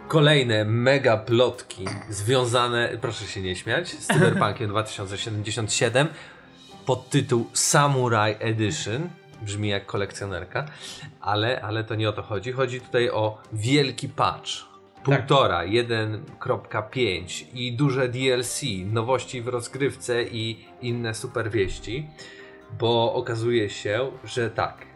[0.09, 6.09] Kolejne mega plotki związane, proszę się nie śmiać, z Cyberpunkiem 2077
[6.87, 9.09] pod tytuł Samurai Edition.
[9.43, 10.65] Brzmi jak kolekcjonerka,
[11.21, 12.53] ale, ale to nie o to chodzi.
[12.53, 14.51] Chodzi tutaj o wielki patch.
[15.05, 22.07] Półtora, 1.5 i duże DLC, nowości w rozgrywce i inne super wieści,
[22.79, 24.92] bo okazuje się, że tak.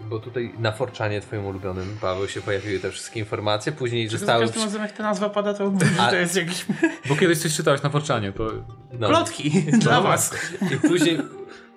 [0.00, 3.72] Bo tutaj na Forczanie, twoim ulubionym, Paweł, się pojawiły te wszystkie informacje.
[3.72, 4.44] Później Za zostały.
[4.44, 6.66] każdym razem jak ta nazwa pada, to mówisz, że A- to jest jakiś
[7.08, 8.50] Bo kiedyś coś czytałeś na Forczanie, to...
[8.98, 9.08] No.
[9.08, 9.50] plotki
[9.82, 10.34] dla was.
[10.74, 11.18] I później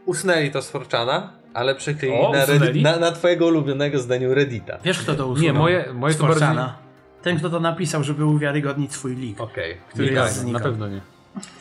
[0.06, 2.46] usunęli to z Forczana, ale przykleili O, na?
[2.46, 4.78] Reddit, na, na twojego ulubionego zdaniu Reddita.
[4.84, 5.44] Wiesz kto to usunął?
[5.54, 6.48] Nie, moje, moje Z to bardziej...
[7.22, 9.42] Ten kto to napisał, żeby uwiarygodnić swój leak.
[9.42, 9.78] Okej.
[9.90, 10.62] Który Nie, jest tak, na znikał.
[10.62, 11.02] pewno nie.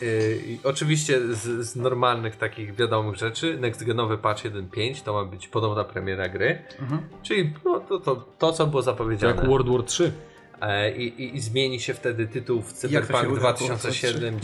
[0.00, 5.48] Yy, oczywiście z, z normalnych takich wiadomych rzeczy, next genowy patch 1.5 to ma być
[5.48, 7.00] podobna premiera gry, Mhm.
[7.22, 9.34] czyli no, to, to, to, co było zapowiedziane.
[9.36, 10.12] jak World War 3.
[10.60, 13.36] E, i, i, I zmieni się wtedy tytuł w Cyberpunk udało?
[13.36, 14.40] 2077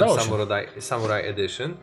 [0.00, 0.18] No.
[0.20, 1.74] Samurai, Samurai Edition.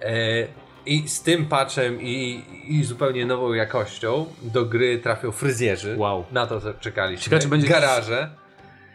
[0.00, 0.46] E,
[0.86, 5.94] I z tym patchem i, i zupełnie nową jakością do gry trafią fryzjerzy.
[5.98, 6.24] Wow.
[6.32, 7.24] Na to czekaliśmy.
[7.24, 8.30] Ciekawe, czy będzie- Garaże.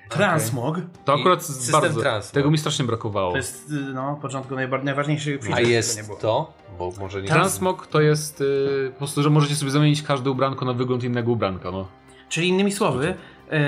[0.10, 2.02] Transmog To akurat system bardzo...
[2.02, 2.34] transport.
[2.34, 3.32] Tego mi strasznie brakowało.
[3.32, 6.18] to jest y, no, w początku najważniejszy A jest było.
[6.18, 10.32] to, bo może nie Transmog to jest y, po prostu, że możecie sobie zamienić każde
[10.32, 11.88] ubranko na wygląd innego ubranka, no.
[12.30, 13.16] Czyli innymi słowy,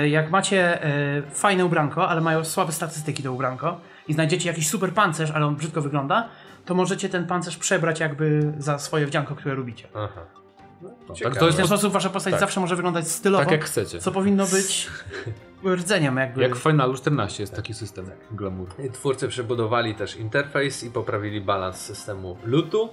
[0.02, 0.84] y, jak macie
[1.18, 5.46] y, fajne ubranko, ale mają słabe statystyki do ubranko i znajdziecie jakiś super pancerz, ale
[5.46, 6.28] on brzydko wygląda,
[6.64, 9.88] to możecie ten pancerz przebrać jakby za swoje wdzianko, które lubicie.
[9.94, 10.20] Aha.
[11.08, 11.36] tak, ciekawe.
[11.36, 12.40] to W jest ten sposób wasza postać Tak.
[12.40, 13.98] zawsze może wyglądać stylowo, tak jak chcecie.
[13.98, 14.88] co powinno być
[15.64, 16.42] rdzeniem jakby.
[16.42, 18.68] Jak w Finalu 14 jest taki system glamour.
[18.92, 22.88] Twórcy przebudowali też interfejs i poprawili balans systemu lootu.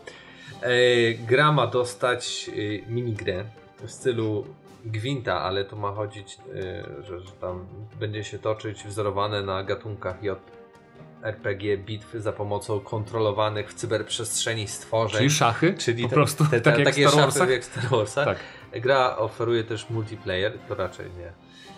[0.61, 0.69] E,
[1.13, 3.43] gra ma dostać e, minigrę
[3.83, 4.45] w stylu
[4.85, 7.65] Gwinta, ale to ma chodzić, e, że, że tam
[7.99, 15.17] będzie się toczyć wzorowane na gatunkach JRPG bitwy za pomocą kontrolowanych w cyberprzestrzeni stworzeń.
[15.17, 15.73] Czyli szachy?
[15.77, 17.41] Czyli po te- prostu, te, te, tak jak takie Star Warsach?
[17.41, 18.25] szafy jak w Star Warsach.
[18.25, 18.37] Tak.
[18.81, 21.31] Gra oferuje też multiplayer, to raczej nie.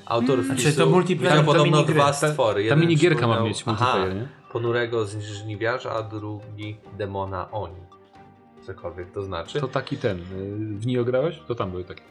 [0.05, 2.55] Autor Znaczy, wpisu to multiplayer widział podobno dwa Ta, stwory.
[2.55, 4.27] ta Jeden minigierka ma mieć Aha, multiplayer, nie?
[4.51, 7.75] ponurego z żniwiarza, a drugi demona Oni.
[8.65, 9.59] Cokolwiek to znaczy.
[9.61, 10.17] To taki ten.
[10.19, 10.23] y,
[10.79, 11.39] W Nio grałeś?
[11.47, 12.01] To tam były takie.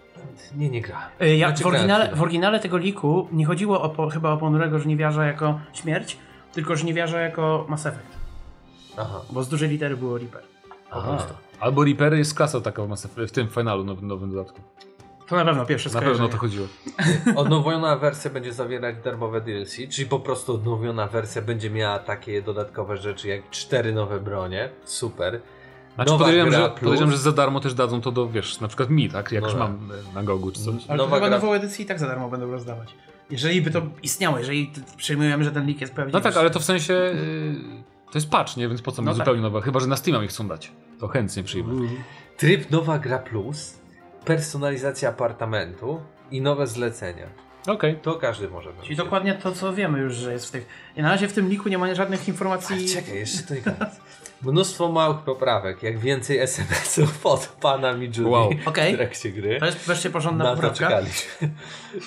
[0.56, 1.08] Nie, nie gra.
[1.22, 4.32] Y, Ja, Znaczy, w, oryginale, grałem w oryginale tego liku nie chodziło o, po, chyba
[4.32, 6.16] o ponurego żniwiarza jako śmierć,
[6.52, 8.16] tylko żniwiarza jako Mass Effect,
[8.96, 9.20] Aha.
[9.30, 10.42] bo z dużej litery było Reaper.
[10.90, 11.18] Aha.
[11.60, 14.60] Albo Reaper jest klasą taką w tym finalu nowym, nowym dodatku.
[15.28, 16.66] To na pewno pierwsze Na pewno o to chodziło.
[17.36, 22.96] Odnowiona wersja będzie zawierać darmowe DLC, czyli po prostu odnowiona wersja będzie miała takie dodatkowe
[22.96, 24.68] rzeczy jak cztery nowe bronie.
[24.84, 25.40] Super.
[25.94, 26.80] Znaczy Nowa podejrzewam, gra że, plus.
[26.80, 29.32] podejrzewam, że za darmo też dadzą to do, wiesz, na przykład mi, tak?
[29.32, 29.68] Jak No już tak.
[29.70, 30.74] mam e, na Gogu czy coś.
[30.88, 32.94] Ale Nowa to chyba gra- nową edycję i tak za darmo będą rozdawać.
[33.30, 36.18] Jeżeli by to istniało, jeżeli przyjmujemy, że ten lik jest prawdziwy.
[36.18, 37.54] No tak, ale to w sensie y,
[38.12, 38.68] to jest patch, nie?
[38.68, 39.18] Więc po co mi No tak.
[39.18, 39.60] zupełnie nowa?
[39.60, 40.72] Chyba, że na Steam'a ich chcą dać.
[41.00, 41.88] To chętnie przyjmę.
[42.36, 43.78] Tryb nowa gra plus,
[44.24, 47.26] personalizacja apartamentu i nowe zlecenia.
[47.66, 47.96] Okej.
[48.02, 48.70] To każdy może.
[48.82, 50.66] Czyli dokładnie to, co wiemy już, że jest w tych...
[50.96, 52.76] I na razie w tym liku nie ma żadnych informacji...
[52.76, 53.80] Ale czekaj, jeszcze to nie koniec.
[54.42, 58.50] Mnóstwo małych poprawek, jak więcej SMS-ów od pana Midjuni Wow.
[58.66, 58.94] Okej.
[58.94, 59.58] w trakcie gry.
[59.60, 60.76] To jest wreszcie porządna Na poprawka.
[60.78, 61.48] czekaliśmy.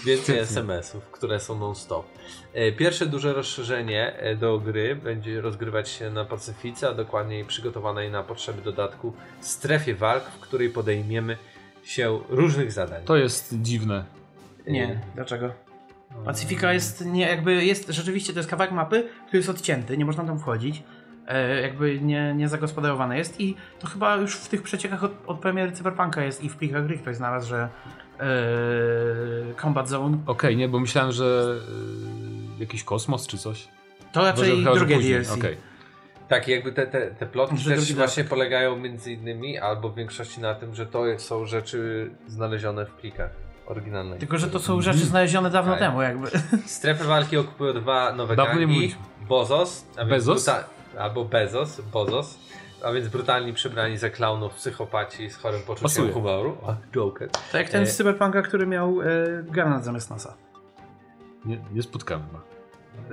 [0.06, 2.06] Więcej SMS-ów, które są non-stop.
[2.54, 8.12] E, Pierwsze duże rozszerzenie e, do gry będzie rozgrywać się na Pacyfice, a dokładniej przygotowanej
[8.12, 11.38] na potrzeby dodatku strefie walk, w której podejmiemy
[11.84, 13.04] się różnych zadań.
[13.06, 14.06] To jest dziwne.
[14.68, 15.52] Nie, dlaczego?
[16.26, 20.24] Pacyfika jest nie jakby jest rzeczywiście to jest kawałek mapy, który jest odcięty, nie można
[20.24, 20.84] tam wchodzić.
[21.34, 25.40] E, jakby nie, nie zagospodarowane jest i to chyba już w tych przeciekach od, od
[25.40, 27.70] premiery Cyberpunka jest i w plikach gry ktoś znalazł, że
[28.20, 31.56] e, Combat Zone Okej, nie, bo myślałem, że
[32.58, 33.68] y, jakiś kosmos czy coś.
[34.12, 35.32] to raczej Chyba, że drugie później, DLC.
[35.32, 35.58] okej.
[36.28, 40.42] Tak, jakby te, te, te plotki Że też właśnie polegają między innymi, albo w większości
[40.42, 43.32] na tym, że to są rzeczy znalezione w plikach
[43.68, 44.20] oryginalnych.
[44.20, 45.80] Tylko, że to są rzeczy znalezione dawno Tak.
[45.82, 46.28] temu jakby.
[46.66, 48.96] Strefy walki okupują dwa nowe Dawno gangi.
[49.28, 50.50] Bozos, a więc Bezos?
[51.00, 52.40] Albo Bezos, Bozos,
[52.84, 56.12] a więc brutalni przybrani za klaunów psychopaci z chorym poczuciem Pasuje.
[56.14, 56.58] humoru.
[56.62, 57.30] O, Joker.
[57.52, 59.06] To jak ten E, z Cyberpunka, który miał e,
[59.44, 60.34] granat zamiast nosa.
[61.46, 62.42] Nie, nie spotkałem chyba.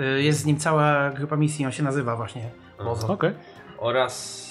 [0.05, 2.51] E, jest z nim cała grupa misji, on się nazywa właśnie
[2.85, 3.09] Bozo.
[3.13, 3.33] Okej.
[3.79, 4.48] Oraz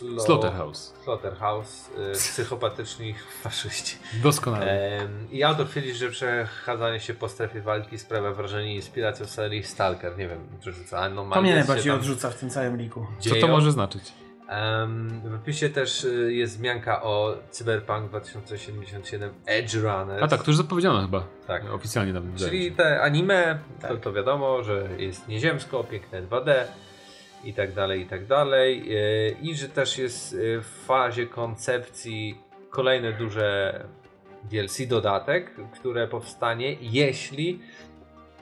[0.00, 0.94] Slo- Slaughterhouse.
[1.04, 3.96] Slaughterhouse, y, psychopatyczni faszyści.
[4.22, 4.98] Doskonale.
[5.30, 10.18] I autor twierdzi, że przechadzanie się po strefie walki sprawia wrażenie i inspiracją serii Stalker.
[10.18, 11.34] Nie wiem, czy rzuca anomalie.
[11.34, 13.06] To mnie najbardziej odrzuca w tym całym liku.
[13.20, 14.12] Co to może znaczyć?
[15.24, 20.22] W opisie też y, jest wzmianka o Cyberpunk 2077 Edge Runners.
[20.22, 21.24] A tak, to już zapowiedziano chyba.
[21.46, 21.64] Tak.
[21.72, 22.36] Oficjalnie nawet.
[22.36, 24.00] Czyli te anime, to, Tak.
[24.00, 26.54] to wiadomo, że jest nieziemsko, piękne 2D
[27.44, 28.88] i tak dalej, i tak dalej.
[29.42, 32.38] I że też jest y, w fazie koncepcji
[32.70, 33.80] kolejne duże
[34.50, 37.60] DLC dodatek, które powstanie, jeśli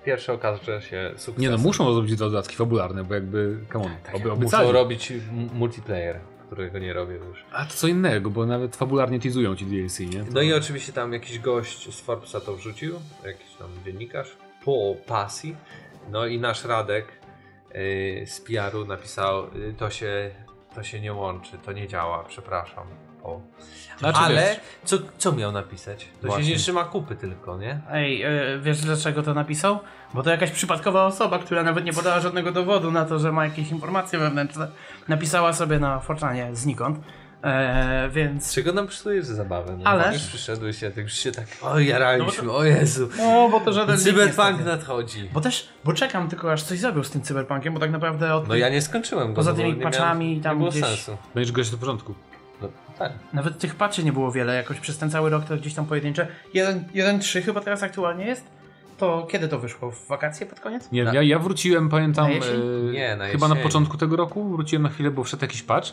[0.04, 1.42] pierwsze okaże się sukcesem.
[1.42, 5.12] Nie no, muszą zrobić dodatki fabularne, bo jakby, come on, Tak, oby muszą robić
[5.54, 7.44] multiplayer, którego nie robię już.
[7.52, 10.24] A to co innego, bo nawet fabularnie teasują ci DLC, nie?
[10.24, 10.32] To...
[10.32, 15.48] No i oczywiście tam jakiś gość z Forbesa to wrzucił, jakiś tam dziennikarz, Paul Passy.
[16.10, 17.06] No i nasz Radek
[18.26, 20.30] z PR-u napisał, y, to się,
[20.74, 22.86] to się nie łączy, to nie działa, przepraszam.
[23.22, 23.40] Paul.
[23.98, 26.08] Znaczy, Ale wiesz- co, co miał napisać?
[26.20, 26.44] To Właśnie.
[26.44, 27.80] się nie trzyma kupy tylko, nie?
[27.90, 28.30] Ej, e,
[28.62, 29.78] wiesz dlaczego to napisał?
[30.14, 33.44] Bo to jakaś przypadkowa osoba, która nawet nie podała żadnego dowodu na to, że ma
[33.44, 34.68] jakieś informacje wewnętrzne.
[35.08, 36.98] Napisała sobie na Forczanie znikąd.
[37.42, 38.54] E, więc.
[38.54, 39.76] Czego nam przysłujesz zabawę?
[39.78, 43.08] No, Ale- Już przyszedłeś, ja tak już się tak, o jaraliśmy, o Jezu.
[43.18, 43.98] No, bo to żaden.
[43.98, 45.28] Cyberpunk nadchodzi.
[45.32, 48.48] Bo też, bo czekam tylko aż coś zrobił z tym cyberpunkiem, bo tak naprawdę od
[48.48, 51.16] No ja nie skończyłem go, Poza no tymi patchami tam nie było gdzieś- sensu.
[51.34, 52.14] Będziesz grać do porządku.
[52.62, 52.68] No,
[52.98, 53.12] tak.
[53.32, 56.26] nawet tych patchy nie było wiele, jakoś przez ten cały rok to gdzieś tam pojedyncze.
[56.54, 58.44] 1.3 chyba teraz aktualnie jest.
[58.98, 59.90] To kiedy to wyszło?
[59.90, 60.92] W wakacje pod koniec?
[60.92, 64.48] Nie Na- ja, ja wróciłem, pamiętam, Na e, Nie, na chyba na początku tego roku,
[64.48, 65.92] wróciłem na chwilę, bo wszedł jakiś patch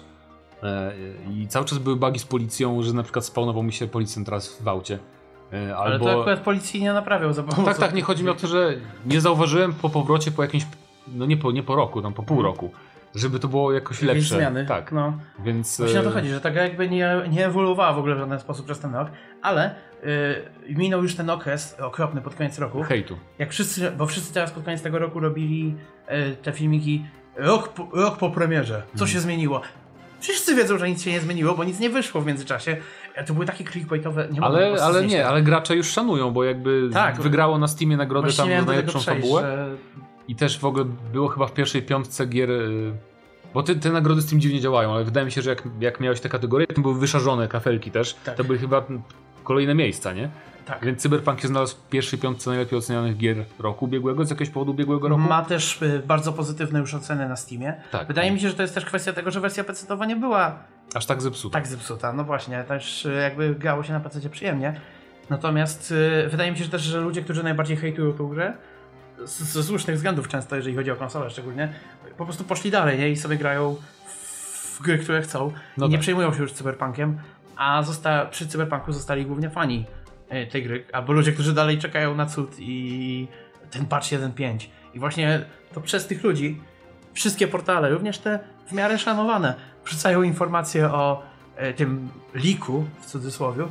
[1.32, 4.62] i cały czas były bugi z policją, że na przykład spawnował mi się policjant teraz
[4.62, 5.00] w aucie.
[5.54, 6.06] E, Ale albo...
[6.06, 7.66] to akurat policji nie naprawiał za pomocą.
[7.66, 8.74] Tak, tak, nie chodzi mi o to, że
[9.06, 10.66] nie zauważyłem po powrocie po jakimś,
[11.08, 12.72] no nie po, nie po roku, tam po pół roku,
[13.16, 14.36] żeby to było jakoś Jakieś lepsze.
[14.36, 14.66] zmiany.
[14.66, 15.14] Tak, No.
[15.44, 15.78] więc...
[15.78, 18.20] Właśnie o to e, chodzi, że ta gra jakby nie, nie ewoluowała w ogóle w
[18.20, 19.08] żaden sposób przez ten rok,
[19.42, 19.76] ale
[20.68, 22.82] yy, minął już ten okres okropny pod koniec roku.
[22.84, 23.18] Hejtu.
[23.40, 25.76] Jak wszyscy, bo wszyscy teraz pod koniec tego roku robili
[26.10, 28.82] yy, te filmiki rok po, rok po premierze.
[28.86, 29.12] Co Mhm.
[29.12, 29.62] się zmieniło?
[30.24, 32.78] Wszyscy wiedzą, że nic się nie zmieniło, bo nic nie wyszło w międzyczasie.
[33.18, 34.28] A To były takie clickbaitowe...
[34.32, 35.30] Nie Ale, ale nie, tego.
[35.30, 37.22] ale gracze już szanują, bo jakby Tak.
[37.22, 39.76] wygrało na Steamie nagrodę tam za najlepszą przejść, fabułę że...
[40.28, 42.94] i też w ogóle było chyba w pierwszej piątce gier, y,
[43.54, 46.20] bo te, te nagrody Steam dziwnie działają, ale wydaje mi się, że jak, jak miałeś
[46.20, 48.36] te kategorie, to były wyszarzone kafelki też, Tak.
[48.36, 48.84] to były chyba
[49.44, 50.30] kolejne miejsca, nie?
[50.66, 50.86] Tak.
[50.86, 54.72] Więc Cyberpunk się znalazł w pierwszej piątce najlepiej ocenianych gier roku ubiegłego, z jakiegoś powodu
[54.72, 55.22] ubiegłego roku.
[55.22, 57.74] Ma też y, bardzo pozytywne już oceny na Steamie.
[57.92, 58.08] Tak.
[58.08, 60.56] Wydaje mi się, że to jest też kwestia tego, że wersja PC nie była
[60.96, 61.54] Aż tak zepsuta.
[61.54, 62.14] tak zepsuta.
[62.14, 64.82] No właśnie, też y, jakby grało się na PC przyjemnie.
[65.30, 65.92] Natomiast
[66.26, 68.54] y, wydaje mi się że też, że ludzie, którzy najbardziej hejtują tą grę,
[69.26, 71.74] ze słusznych względów często, jeżeli chodzi o konsolę szczególnie,
[72.18, 73.10] po prostu poszli dalej nie?
[73.10, 73.76] i sobie grają
[74.78, 76.02] w gry, które chcą No nie tak.
[76.02, 77.18] przejmują się już cyberpunkiem,
[77.56, 79.86] a zosta- przy cyberpunku zostali głównie fani
[80.52, 83.28] tej gry, albo ludzie, którzy dalej czekają na cud i
[83.72, 84.68] ten patch 1.5.
[84.94, 86.62] I właśnie to przez tych ludzi
[87.14, 91.24] wszystkie portale, również te w miarę szanowane, wrzucają informacje o
[91.56, 93.64] e, tym liku, w cudzysłowie,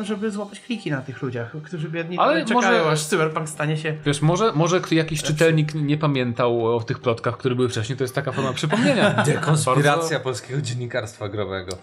[0.00, 3.76] żeby złapać kliki na tych ludziach, którzy biedni Ale Ale czekają, może- aż cyberpunk stanie
[3.76, 3.96] się...
[4.06, 8.14] Wiesz, może, może jakiś czytelnik nie pamiętał o tych plotkach, które były wcześniej, to jest
[8.14, 9.10] taka forma przypomnienia.
[9.26, 11.76] Dekonspiracja Bardzo- polskiego dziennikarstwa growego.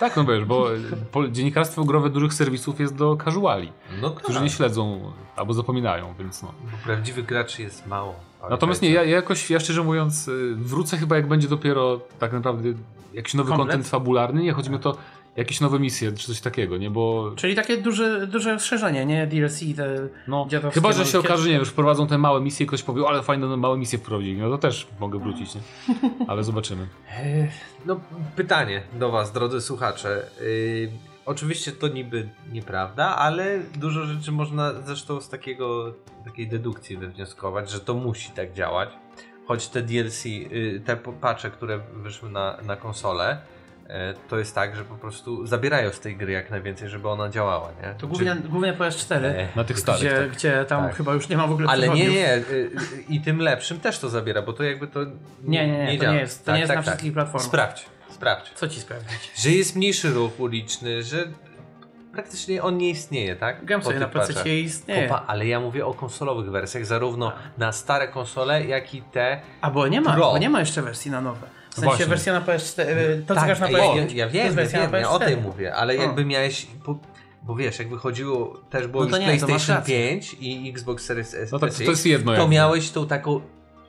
[0.00, 0.66] Tak, no wiesz, bo
[1.12, 4.44] po- dziennikarstwo growe dużych serwisów jest do casuali, No którzy tak.
[4.44, 6.52] nie śledzą albo zapominają, więc no.
[6.72, 8.14] Bo prawdziwych graczy jest mało.
[8.50, 12.32] Natomiast nie, ja, ja jakoś, ja szczerze mówiąc, y, wrócę chyba jak będzie dopiero tak
[12.32, 12.68] naprawdę
[13.14, 13.68] jakiś nowy Komplet?
[13.68, 14.96] content fabularny, nie, chodzi mi o to
[15.38, 19.26] jakieś nowe misje, czy coś takiego, nie, bo Czyli takie duże, duże rozszerzenie, nie?
[19.26, 22.66] DLC, te no, chyba, że się okaże, nie wiem, już wprowadzą te małe misje i
[22.66, 25.60] ktoś powie, ale fajne no, małe misje wprowadzili, no to też mogę wrócić, nie,
[26.28, 26.86] ale zobaczymy.
[27.10, 27.50] Ech,
[27.86, 28.00] No,
[28.36, 30.30] pytanie do Was, drodzy słuchacze.
[30.40, 30.90] Yy,
[31.26, 37.80] oczywiście to niby nieprawda, ale dużo rzeczy można zresztą z takiego, takiej dedukcji wywnioskować, że
[37.80, 38.88] to musi tak działać.
[39.46, 43.57] choć te DLC, y, te patche, które wyszły na, na konsolę, e,
[44.28, 47.68] to jest tak, że po prostu zabierają z tej gry jak najwięcej, żeby ona działała,
[47.82, 47.94] nie?
[47.98, 50.00] To głównie, głównie PS4, E, Na tych starych.
[50.00, 50.30] gdzie, tak.
[50.30, 50.96] gdzie tam Tak.
[50.96, 52.70] chyba już nie ma w ogóle Ale nie, nie, y,
[53.08, 55.00] i tym lepszym też to zabiera, bo to jakby to
[55.42, 56.14] Nie, nie, nie, to działa.
[56.14, 57.46] nie jest- to nie jest na wszystkich platformach.
[57.48, 58.52] Sprawdź, sprawdź.
[58.54, 59.30] Co ci sprawdzić?
[59.36, 61.24] Że jest mniejszy ruch uliczny, że
[62.12, 63.64] praktycznie on nie istnieje, tak?
[63.64, 64.08] Gram Po sobie na.
[64.08, 65.08] PC istnieje.
[65.08, 69.40] Kopa, ale ja mówię o konsolowych wersjach, zarówno na stare konsole, jak i te.
[69.60, 70.30] A bo nie ma, Pro.
[70.32, 71.46] bo nie ma jeszcze wersji na nowe.
[71.70, 72.06] W sensie Właśnie.
[72.06, 74.44] wersja na PS4, y, to co tak, grasz na ja, PS5, ja, ja to wiem,
[74.44, 75.24] jest ja, wersja wiem na ja o PS4.
[75.24, 76.02] tej mówię, ale O.
[76.02, 76.66] jakby miałeś.
[76.86, 76.98] Bo,
[77.42, 80.08] bo wiesz, jak wychodziło, też było No to już nie, PlayStation rację.
[80.10, 81.52] 5 i Xbox Series S.
[81.52, 82.36] No tak, to, jest jedno.
[82.36, 83.40] to miałeś tą taką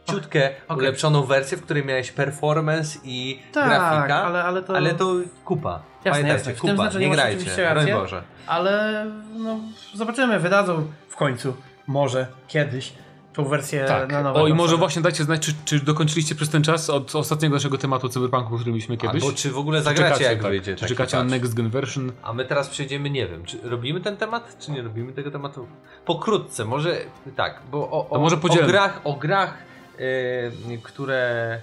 [0.10, 0.78] ciutkę okej.
[0.84, 4.24] ulepszoną wersję, w której miałeś performance i Tak, grafika.
[4.24, 5.14] ale- ale to- ale to
[5.46, 5.72] kupa.
[5.72, 6.54] Jasne, Pamiętajcie, jasne.
[6.54, 7.94] W tym kupa, nie grajcie, rację.
[7.96, 8.24] Boże.
[8.48, 9.06] Ale
[9.38, 9.60] no,
[9.96, 11.54] zobaczymy, wydadzą w końcu,
[11.88, 12.94] może kiedyś,
[13.44, 14.12] tą wersję Tak.
[14.12, 17.16] na nowe O i może właśnie dajcie znać, czy, czy dokończyliście przez ten czas od
[17.16, 19.24] ostatniego naszego tematu Cyberpunku, który mieliśmy kiedyś.
[19.24, 20.76] Albo czy w ogóle zagracie jak tak, wyjdzie.
[20.76, 21.24] Czy czekacie na.
[21.24, 22.12] Next Gen Version?
[22.24, 25.68] A my teraz przejdziemy, nie wiem, czy robimy ten temat, czy nie robimy tego tematu?
[26.06, 26.98] Pokrótce, może
[27.36, 29.58] tak, bo o, o, może o grach, o grach
[30.00, 31.62] e, które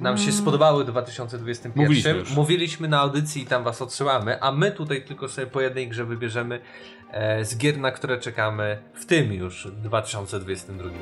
[0.00, 1.82] nam się spodobały w 2021.
[1.82, 2.34] Mówiliśmy już.
[2.34, 6.04] Mówiliśmy na audycji i tam was odsyłamy, a my tutaj tylko sobie po jednej grze
[6.04, 6.60] wybierzemy
[7.42, 10.98] z gier, na które czekamy w tym już 2022 roku.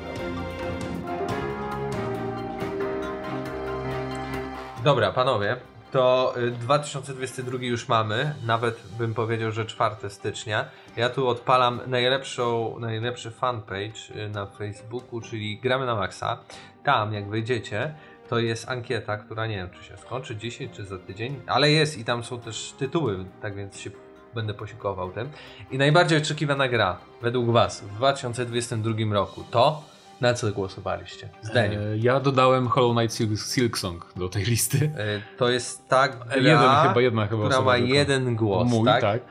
[4.83, 5.57] Dobra, panowie,
[5.91, 10.65] to y, 2022 już mamy, nawet bym powiedział, że 4 stycznia.
[10.95, 16.37] Ja tu odpalam najlepszą, najlepszy fanpage y, na Facebooku, czyli Gramy na Maxa.
[16.83, 17.95] Tam, jak wejdziecie,
[18.29, 21.97] to jest ankieta, która nie wiem, czy się skończy dzisiaj, czy za tydzień, ale jest
[21.97, 23.89] i tam są też tytuły, tak więc się
[24.35, 25.29] będę posiłkował tym.
[25.71, 29.83] I najbardziej oczekiwana gra, według Was, w 2022 roku to
[30.21, 31.29] na co głosowaliście?
[31.41, 31.79] Zdeniu.
[31.79, 34.77] E, Ja dodałem Hollow Knight Silk, Silk Song do tej listy.
[34.77, 34.91] Y,
[35.37, 37.93] To jest ta gra, Jeden chyba, jedna chyba która ma tylko.
[37.93, 39.01] jeden głos, Mój, tak?
[39.01, 39.21] tak.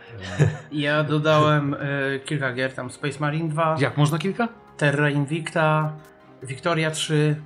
[0.73, 4.49] Ja dodałem y, kilka gier, tam Space Marine 2, Jak można kilka?
[4.77, 5.93] Terra Invicta,
[6.43, 7.37] Victoria 3.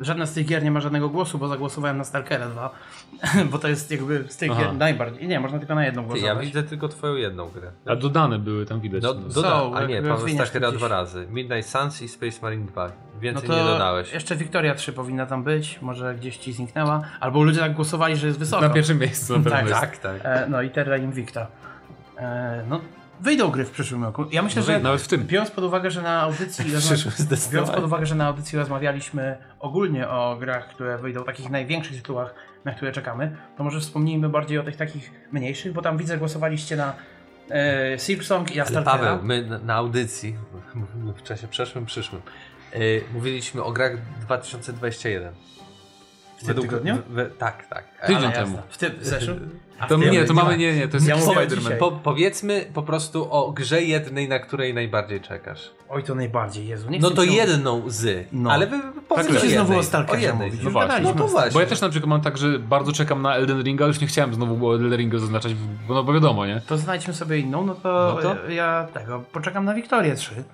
[0.00, 2.70] Żadna z tych gier nie ma żadnego głosu, bo zagłosowałem na Stalkera 2.
[3.50, 4.60] bo to jest jakby z tych Aha.
[4.60, 5.28] gier najbardziej.
[5.28, 6.34] Nie, można tylko na jedną Ty, głosować.
[6.36, 7.70] ja widzę tylko twoją jedną grę.
[7.86, 9.02] A dodane były tam widać.
[9.02, 9.20] Do, no.
[9.20, 10.02] doda, Są, a nie,
[10.34, 10.78] Stachera gdzieś.
[10.78, 11.26] dwa razy.
[11.30, 12.86] Midnight Suns i Space Marine 2.
[12.86, 14.12] No Więcej to nie dodałeś.
[14.12, 17.02] jeszcze Victoria 3 powinna tam być, może gdzieś ci zniknęła.
[17.20, 18.62] Albo ludzie tak głosowali, że jest wysoko.
[18.62, 19.80] Na pierwszym miejscu na pewno Tak, jest.
[19.80, 20.20] Tak, tak.
[20.24, 21.46] E, no i Terra Invicta.
[22.18, 22.80] E, no,
[23.20, 24.24] wyjdą gry w przyszłym roku.
[24.30, 25.24] Ja myślę, że Nawet w tym.
[25.24, 26.64] biorąc pod uwagę, że na audycji
[27.52, 32.34] biorąc pod uwagę, że na audycji rozmawialiśmy ogólnie o grach, które wyjdą, takich największych tytułach,
[32.64, 36.76] na które czekamy, to może wspomnijmy bardziej o tych takich mniejszych, bo tam widzę głosowaliście
[36.76, 36.94] na
[37.50, 38.96] e, Silk Song i Ale Astaltera.
[38.98, 40.36] Paweł, my na, audycji,
[41.18, 42.22] w czasie przeszłym, przyszłym,
[42.74, 45.32] yy, mówiliśmy o grach 2021.
[46.36, 46.94] W tym tygodniu?
[47.08, 47.84] w- tak, tak.
[48.06, 48.58] Tydzień Ale- temu.
[48.68, 49.58] W tym, zeszłym?
[49.78, 51.76] A To nie, to mamy, nie, nie, to jest Ja Spider-Man.
[51.78, 55.70] Po, powiedzmy po prostu o grze jednej, na której najbardziej czekasz.
[55.88, 56.90] Oj, to najbardziej, Jezu.
[56.90, 58.26] Nie No to się- jedną z.
[58.32, 58.50] No.
[58.50, 58.76] Ale wy,
[59.16, 59.36] lepiej.
[59.58, 60.46] o znowu o Stalkerze jednej.
[60.48, 60.64] mówić.
[60.64, 61.00] No właśnie.
[61.00, 61.50] No to właśnie.
[61.52, 64.00] Bo ja też na przykład mam tak, że bardzo czekam na Elden Ring, ale już
[64.00, 65.54] nie chciałem znowu było Elden Ringa zaznaczać,
[65.88, 66.60] bo, no bo wiadomo, nie?
[66.66, 68.50] To znajdźmy sobie inną, no to, No to?
[68.50, 70.44] ja tego poczekam na Wiktorię 3.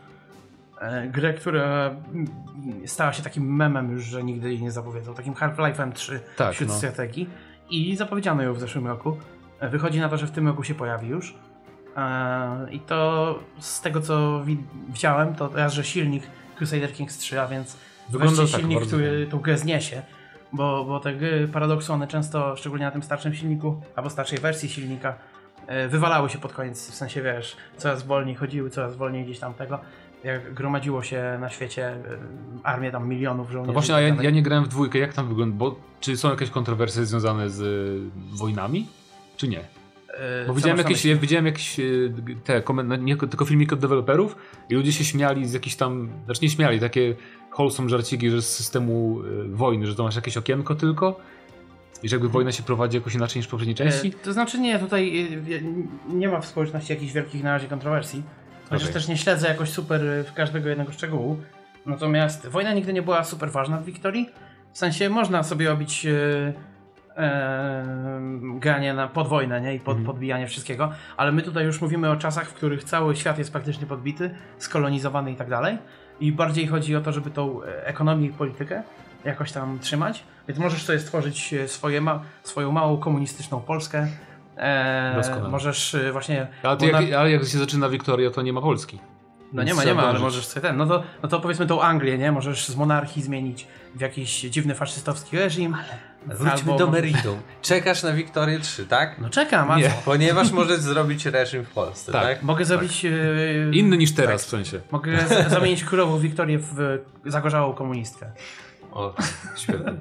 [0.82, 2.26] E, Grę, która mm,
[2.86, 6.68] stała się takim memem już, że nigdy jej nie zapowiedzą, takim Half-Life'em 3 Tak, wśród
[6.68, 6.74] no.
[6.74, 7.30] strategii.
[7.70, 9.16] I zapowiedziano ją w zeszłym roku.
[9.60, 11.34] E, Wychodzi na to, że w tym roku się pojawi już.
[11.96, 16.22] E, I to z tego co wi- widziałem, to raz, że silnik
[16.56, 17.76] Crusader Kings 3, a więc
[18.10, 20.02] Wygląda tak, silnik, który tą grę zniesie.
[20.52, 24.68] Bo, bo te gry paradoksu, one często, szczególnie na tym starszym silniku, albo starszej wersji
[24.68, 25.14] silnika,
[25.88, 29.78] wywalały się pod koniec, w sensie wiesz, coraz wolniej chodziły, coraz wolniej gdzieś tam tego.
[30.24, 31.96] Jak gromadziło się na świecie e,
[32.62, 33.66] armię tam milionów żołnierzy.
[33.66, 36.16] No właśnie, a tak ja, ja nie grałem w dwójkę, jak tam wygląda, bo czy
[36.16, 38.86] są jakieś kontrowersje związane z y, wojnami,
[39.36, 39.60] czy nie?
[39.60, 42.12] E, Bo widziałem jakieś, ja widziałem jakieś y,
[42.44, 44.36] te, komen- nie tylko filmiki od deweloperów
[44.70, 47.14] i ludzie się śmiali z jakichś tam, znaczy nie śmiali, takie
[47.52, 51.20] wholesome żarciki, że z systemu wojny, że to masz jakieś okienko tylko
[52.02, 54.08] i że jakby wojna się prowadzi jakoś inaczej niż w poprzedniej części.
[54.08, 55.28] E, To znaczy nie, tutaj
[56.10, 58.22] e, nie ma w społeczności jakichś wielkich na razie kontrowersji.
[58.64, 58.94] Chociaż Okej.
[58.94, 61.38] też nie śledzę jakoś super e, w każdego jednego szczegółu.
[61.86, 64.28] Natomiast wojna nigdy nie była super ważna w Wiktorii.
[64.72, 66.52] W sensie można sobie robić e,
[67.16, 67.84] e,
[68.58, 69.74] granie na podwojnę nie?
[69.74, 70.06] i pod, Mhm.
[70.06, 73.86] podbijanie wszystkiego, ale my tutaj już mówimy o czasach, w których cały świat jest praktycznie
[73.86, 75.78] podbity, skolonizowany i tak dalej.
[76.20, 78.82] I bardziej chodzi o to, żeby tą ekonomię i politykę
[79.24, 80.24] jakoś tam trzymać.
[80.48, 84.06] Więc możesz sobie stworzyć swoje ma swoją małą komunistyczną Polskę.
[84.56, 85.48] E, Doskonale.
[85.48, 86.46] możesz e, właśnie.
[86.62, 88.98] ale, bo jak, ale jak się zaczyna Wiktoria, to nie ma Polski.
[89.52, 90.76] No nie ma, nie ma, ale możesz sobie ten.
[90.76, 92.32] No to, no to powiedzmy tą Anglię, nie?
[92.32, 95.76] Możesz z monarchii zmienić w jakiś dziwny faszystowski reżim.
[96.26, 97.36] Wróćmy albo- do meritum.
[97.62, 99.18] Czekasz na Wiktorię 3, tak?
[99.18, 99.88] No czekam, a Nie.
[99.88, 99.94] co?
[100.04, 102.22] Ponieważ możesz zrobić reżim w Polsce, tak?
[102.22, 102.42] Tak.
[102.42, 103.04] Mogę zrobić.
[103.04, 103.10] e,
[103.72, 104.80] Inny niż teraz w sensie.
[104.90, 108.26] Mogę zamienić królową Wiktorię w zagorzałą komunistkę.
[108.92, 109.14] O,
[109.56, 109.92] Świetnie.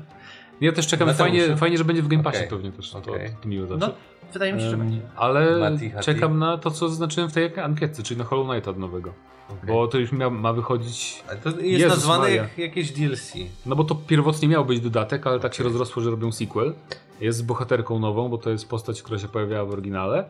[0.61, 2.49] Ja też czekam, fajnie, fajnie, że będzie w Game Passie Okej.
[2.49, 2.91] pewnie też.
[2.91, 3.29] To, Okej.
[3.41, 3.87] to miło zawsze.
[3.87, 3.93] No,
[4.33, 5.01] wydaje mi się, że będzie.
[5.15, 8.77] Ale Mati, czekam na to, co zaznaczyłem w tej ankietce, czyli na Hollow Knighta od
[8.77, 9.13] nowego.
[9.49, 9.67] okej.
[9.67, 11.23] Bo to już mia, ma wychodzić.
[11.29, 12.41] Ale to jest Jezus nazwane Maria.
[12.41, 13.33] jak jakieś DLC.
[13.65, 16.73] No bo to pierwotnie miał być dodatek, ale tak się rozrosło, że robią sequel.
[17.21, 20.25] Jest z bohaterką nową, bo to jest postać, która się pojawiała w oryginale.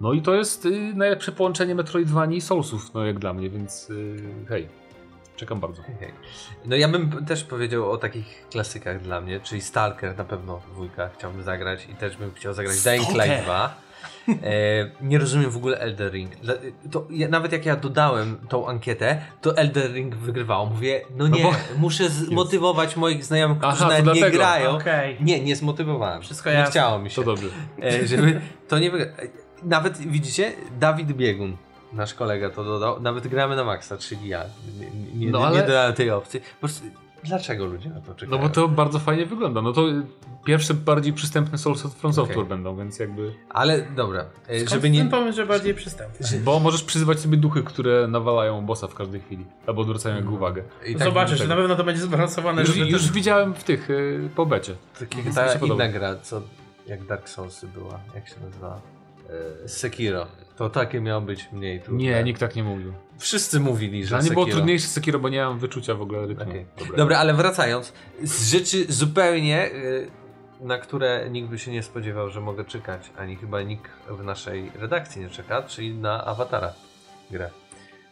[0.00, 3.90] No i to jest y, najlepsze połączenie Metroidvanii i Soulsów, no jak dla mnie, więc
[3.90, 4.68] y, hej,
[5.40, 5.82] czekam bardzo.
[5.82, 6.12] Okej.
[6.64, 11.10] No ja bym też powiedział o takich klasykach dla mnie, czyli Stalker na pewno dwójka
[11.18, 13.08] chciałbym zagrać i też bym chciał zagrać Dying.
[13.08, 13.74] Light 2.
[14.28, 14.34] E,
[15.00, 16.32] nie rozumiem w ogóle Elder Ring.
[16.90, 20.66] To ja, nawet jak ja dodałem tą ankietę, to Elder Ring wygrywało.
[20.66, 24.38] Mówię, no nie, bo- muszę zmotywować moich znajomych, którzy Aha, nawet nie dlatego.
[24.38, 24.70] grają.
[24.70, 25.16] Okej.
[25.20, 26.22] Nie, nie zmotywowałem.
[26.22, 26.70] Wszystko nie jasne.
[26.70, 27.16] chciało mi się.
[27.16, 27.48] To dobrze.
[27.82, 29.06] E, żeby to nie wygra...
[29.62, 31.56] Nawet widzicie, Dawid Biegun,
[31.92, 34.44] nasz kolega to dodał, nawet gramy na maksa, czyli ja.
[34.80, 34.90] Nie,
[35.26, 36.40] nie, No ale- nie dodałem tej opcji.
[36.40, 36.84] Po prostu,
[37.24, 38.30] dlaczego ludzie na to czekają?
[38.42, 39.62] No bo to bardzo fajnie wygląda.
[39.62, 39.82] No to
[40.44, 43.34] pierwsze bardziej przystępne Souls od From Software będą, więc jakby...
[43.48, 44.98] Ale dobra, e, Skąd żeby nie...
[44.98, 46.40] ten pomysł, że bardziej przystępny.
[46.44, 49.46] Bo możesz przyzywać sobie duchy, które nawalają bossa w każdej chwili.
[49.66, 50.62] Albo odwracają jego uwagę.
[50.86, 51.48] I tak- Zobaczysz, tego.
[51.48, 52.62] na pewno to będzie zbalansowane.
[52.62, 54.74] Już, już ten- widziałem w tych, y, po becie.
[54.98, 55.88] Tak ta inna podoba.
[55.88, 56.42] gra, co
[56.86, 58.80] jak Dark Soulsy była, jak się nazywa?
[59.64, 60.26] E, Sekiro.
[60.56, 62.02] To takie miało być mniej trudne.
[62.04, 62.92] Nie, nikt tak nie mówił.
[63.18, 64.44] Wszyscy mówili, że Dla mnie Sekiro.
[64.44, 66.44] było trudniejsze Sekiro, bo nie mam wyczucia w ogóle rytmu.
[66.50, 66.66] Okej.
[66.96, 70.10] Dobra, ale wracając, z rzeczy zupełnie, y,
[70.60, 74.72] na które nikt by się nie spodziewał, że mogę czekać, ani chyba nikt w naszej
[74.74, 76.72] redakcji nie czeka, czyli na Awatara
[77.30, 77.50] grę.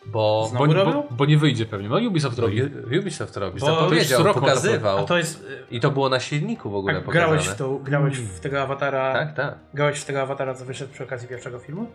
[0.06, 1.88] Bo, Bo, bo, bo nie wyjdzie pewnie.
[1.88, 2.62] No Ubisoft robi.
[2.62, 4.98] U- Ubisoft robi, Bo zapowiedział, rok to- pokazywał.
[4.98, 5.46] A to jest.
[5.70, 7.26] e, I to było na silniku w ogóle Tak, pokazane.
[7.26, 9.12] grałeś w, tą, grałeś w tego awatara.
[9.12, 9.58] Tak, tak.
[9.74, 11.86] Grałeś w tego awatara, co wyszedł przy okazji pierwszego filmu?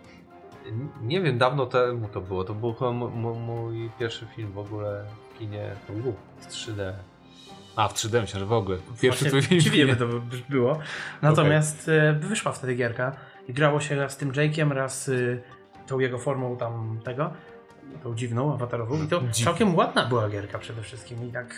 [1.02, 2.44] Nie wiem, dawno temu to było.
[2.44, 5.70] To był chyba mój pierwszy film w ogóle w kinie
[6.40, 6.92] w 3D.
[7.76, 8.78] A, w 3D myślę, że w ogóle.
[9.00, 9.60] Pierwszy twój film.
[9.60, 10.78] Dziwnie by to by było.
[11.22, 13.12] Natomiast e, wyszła wtedy gierka
[13.48, 15.42] i grało się raz z tym Jake'iem, raz y,
[15.86, 17.30] tą jego formą tam tego,
[18.02, 19.02] tą dziwną, awatarową.
[19.04, 19.32] I to Dziwna.
[19.44, 21.28] całkiem ładna była gierka przede wszystkim.
[21.28, 21.54] I tak...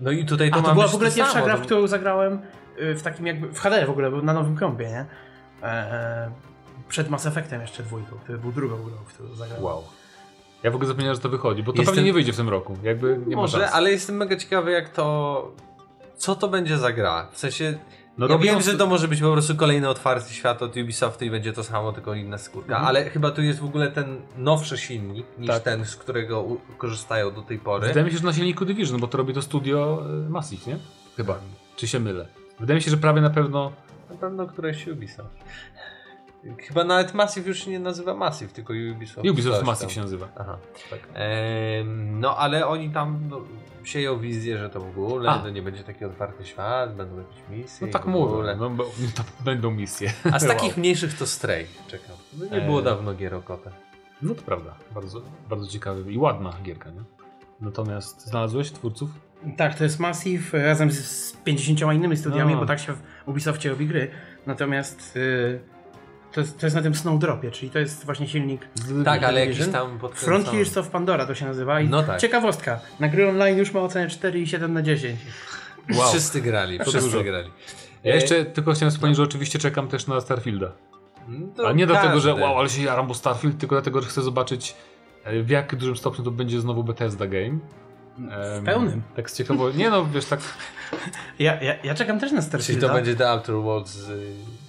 [0.00, 1.86] No i tutaj to A to była w ogóle pierwsza samo, gra, to- w którą
[1.86, 2.38] zagrałem
[2.80, 5.04] y, w takim jakby, w HD w ogóle, był na nowym kompie, nie?
[5.62, 6.30] E, e,
[6.88, 9.64] przed Mass Effectem jeszcze dwójką, który był drugą grą, w którą zagrałem.
[9.64, 9.84] Wow.
[10.62, 12.48] Ja w ogóle zapomniałem, że to wychodzi, bo to Jestem- pewnie nie wyjdzie w tym
[12.48, 12.76] roku.
[12.82, 13.76] Jakby nie Może, ma szans.
[13.76, 15.52] ale jestem mega ciekawy jak to...
[16.16, 17.28] Co to będzie za gra?
[17.32, 17.78] W sensie...
[18.18, 21.24] No ja robią wiem, że to może być po prostu kolejny otwarty świat od Ubisoftu
[21.24, 22.86] i będzie to samo, tylko inna skórka, Mhm.
[22.88, 25.62] ale chyba tu jest w ogóle ten nowszy silnik niż Tak.
[25.62, 26.44] ten, z którego
[26.78, 27.86] korzystają do tej pory.
[27.88, 30.78] Wydaje mi się, że na silniku Division, bo to robi to studio y, Massive, nie?
[31.16, 31.38] Chyba.
[31.76, 32.28] Czy się mylę?
[32.60, 33.72] Wydaje mi się, że prawie na pewno...
[34.10, 35.36] Na pewno któreś Ubisoft.
[36.58, 39.28] Chyba nawet Massive już się nie nazywa Massive, tylko Ubisoft.
[39.30, 39.94] Ubisoft coś Massive tam.
[39.94, 40.28] się nazywa.
[40.36, 40.58] Aha.
[40.90, 41.00] Tak.
[41.94, 43.40] No ale oni tam no,
[43.84, 45.38] sieją wizję, że to w ogóle A.
[45.38, 47.86] to nie będzie taki otwarty świat, będą jakieś misje.
[47.86, 48.56] No tak ogóle.
[48.56, 48.84] no, bo,
[49.16, 50.12] to będą misje.
[50.32, 50.52] A z Wow.
[50.54, 52.16] takich mniejszych to Stray czekam.
[52.38, 52.84] No nie było Eee.
[52.84, 53.70] dawno gier o kotę.
[54.22, 57.02] No to prawda, bardzo, bardzo ciekawy i ładna gierka, nie?
[57.60, 59.10] Natomiast znalazłeś twórców?
[59.56, 62.60] Tak, to jest Massive e, razem z, z 50 innymi studiami, No.
[62.60, 64.10] bo tak się w Ubisoftie robi gry.
[64.46, 65.60] Natomiast y,
[66.34, 69.46] to, jest, to jest na tym Snowdropie, czyli to jest właśnie silnik Z- Tak, ale
[69.46, 70.42] jakiś tam podkręcony.
[70.44, 71.80] Frontiers of Pandora to się nazywa.
[71.80, 72.20] I No tak.
[72.20, 75.18] ciekawostka, na gry online już ma ocenę 4,7 na 10.
[75.94, 76.08] Wow.
[76.08, 77.22] Wszyscy grali, wszyscy dużo.
[77.24, 77.50] grali.
[78.04, 80.72] Ja jeszcze tylko chciałem wspomnieć, że oczywiście czekam też na Starfielda.
[81.28, 82.42] No, A nie dlatego, że każdy.
[82.42, 84.74] wow, ale się jaram, bo Starfield, tylko dlatego, że chcę zobaczyć
[85.24, 87.58] e, w jak dużym stopniu to będzie znowu Bethesda game.
[88.60, 89.02] W pełnym.
[89.16, 89.70] Tak z ciekawo...
[89.70, 90.40] Nie no, wiesz, tak...
[91.38, 94.10] Ja, ja, ja czekam też na Czyli Starfielda, to będzie The Outer Worlds z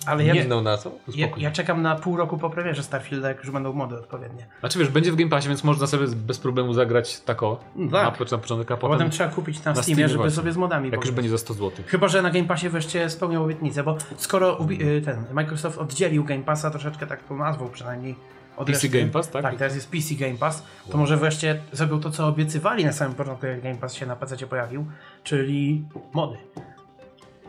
[0.07, 0.91] ale ja, inną nazwą?
[1.15, 4.45] ja, ja czekam na pół roku po premierze Starfielda, jak już będą mody odpowiednie.
[4.59, 8.11] Znaczy wiesz, będzie w Game Passie, więc można sobie bez problemu zagrać tako No na,
[8.11, 8.19] tak.
[8.19, 10.35] poc- na początek, a A potem potem trzeba kupić na, na Steamie, Steamie żeby właśnie.
[10.35, 11.71] sobie z modami jak już będzie za 100 zł.
[11.87, 16.23] Chyba, że na Game Passie wreszcie spełnią obietnicę, bo skoro ubi- y, ten Microsoft oddzielił
[16.23, 18.15] Game Passa troszeczkę tak tą nazwą przynajmniej
[18.57, 18.89] od PC reszty.
[18.99, 19.41] Game Pass, tak?
[19.43, 23.15] Tak, teraz jest PC Game Pass, to może wreszcie zrobią to, co obiecywali na samym
[23.15, 24.85] początku, jak Game Pass się na PC pojawił,
[25.23, 26.37] czyli mody.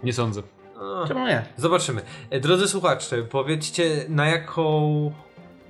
[0.03, 0.43] Nie sądzę.
[1.09, 1.45] Czemu nie?
[1.57, 2.01] Zobaczymy.
[2.31, 5.13] E, Drodzy słuchacze, powiedzcie na jaką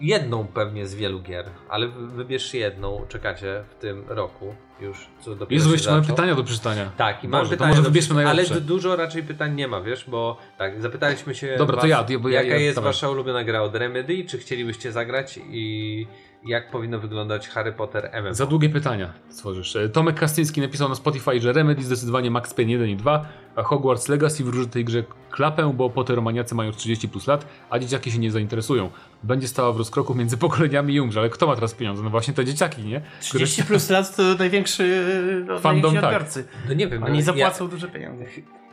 [0.00, 5.30] jedną pewnie z wielu gier, ale wy- wybierz jedną, czekacie w tym roku już, co
[5.36, 6.90] dopiero Jezu, jeszcze mamy pytania do przeczytania.
[6.96, 7.70] Tak, i mam Boże, to pytania.
[7.70, 8.54] może wybierzmy Ale najlepsze.
[8.54, 12.18] du- dużo raczej pytań nie ma, wiesz, bo tak, zapytaliśmy się Dobra, to was, ja,
[12.18, 12.88] bo ja- jaka ja- jest dawaj.
[12.92, 16.07] wasza ulubiona gra od Remedy, czy chcielibyście zagrać i
[16.47, 18.34] jak powinno wyglądać Harry Potter MMO.
[18.34, 19.76] Za długie pytania stworzysz.
[19.76, 23.26] E, Tomek Kastyński napisał na Spotify, że Remedy zdecydowanie Max Payne 1 i 2,
[23.57, 28.12] a Hogwarts Legacy wróży tej grze klapę, bo Potteromaniacy mają 30 plus lat, a dzieciaki
[28.12, 28.90] się nie zainteresują.
[29.22, 32.03] Będzie stała w rozkroku między pokoleniami i umrze, ale kto ma teraz pieniądze?
[32.03, 33.01] No właśnie te dzieciaki, nie?
[33.20, 35.05] 30 plus lat to największy
[35.49, 36.05] no, Fandom, tak.
[36.05, 36.44] odbiorcy.
[36.68, 38.24] No nie wiem, Oni no, zapłacą duże pieniądze.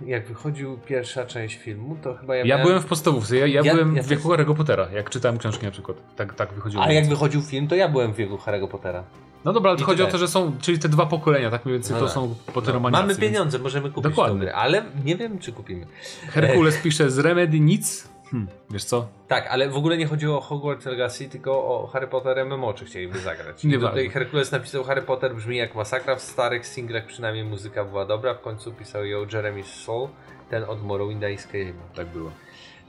[0.01, 2.67] Ja, jak wychodził pierwsza część filmu, to chyba ja, Ja miałem...
[2.67, 5.65] byłem w podstawówce, ja, ja, Ja- byłem ja w wieku Harry'ego Pottera, jak czytałem książki
[5.65, 5.97] na przykład.
[6.15, 6.83] Tak, tak wychodziło.
[6.83, 9.03] A jak wychodził film, to ja byłem w wieku Harry'ego Pottera.
[9.45, 11.73] No dobra, ale I chodzi o to, że są, czyli te dwa pokolenia, tak mniej
[11.77, 12.13] więcej No to tak.
[12.15, 12.35] są
[12.73, 14.39] No, mamy pieniądze, możemy kupić Dokładnie.
[14.39, 15.85] grę, ale nie wiem, czy kupimy.
[16.29, 18.12] Herkules pisze z Remedy nic.
[18.33, 19.07] Hm, wiesz co?
[19.27, 22.85] Tak, ale w ogóle nie chodziło o Hogwarts Legacy, tylko o Harry Potter MMO, czy
[22.85, 23.63] chcieliby zagrać.
[23.63, 23.89] Nieważne.
[23.89, 28.33] tutaj Herkules napisał Harry Potter brzmi jak masakra, w starych singlach przynajmniej muzyka była dobra,
[28.33, 30.07] w końcu pisał ją Jeremy Soul,
[30.49, 31.81] ten od Morrowinda i Skyrimu.
[31.95, 32.31] Tak było.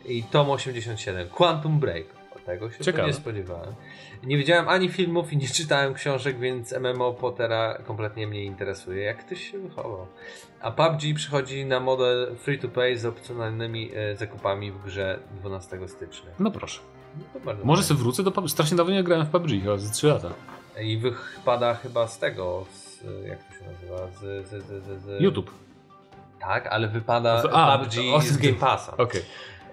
[0.04, 2.06] I Tom 87, Quantum Break.
[2.46, 3.06] Tego się Ciekawe.
[3.06, 3.74] nie spodziewałem.
[4.22, 9.02] Nie widziałem ani filmów i nie czytałem książek, więc MMO Pottera kompletnie mnie interesuje.
[9.02, 10.06] Jak ktoś się wychował.
[10.60, 15.88] A PUBG przychodzi na model free to play z opcjonalnymi e, zakupami w grze 12
[15.88, 16.30] stycznia.
[16.38, 16.80] No proszę.
[17.44, 18.50] No Może sobie wrócę do PUBG.
[18.50, 20.28] Strasznie dawno nie grałem w PUBG, chyba ze 3 lata.
[20.80, 25.20] I wypada chyba z tego, z, jak to się nazywa, z, z, z, z, z...
[25.20, 25.50] YouTube.
[26.40, 28.96] Tak, ale wypada A, PUBG o, z Game Passa.
[28.96, 29.22] Okej.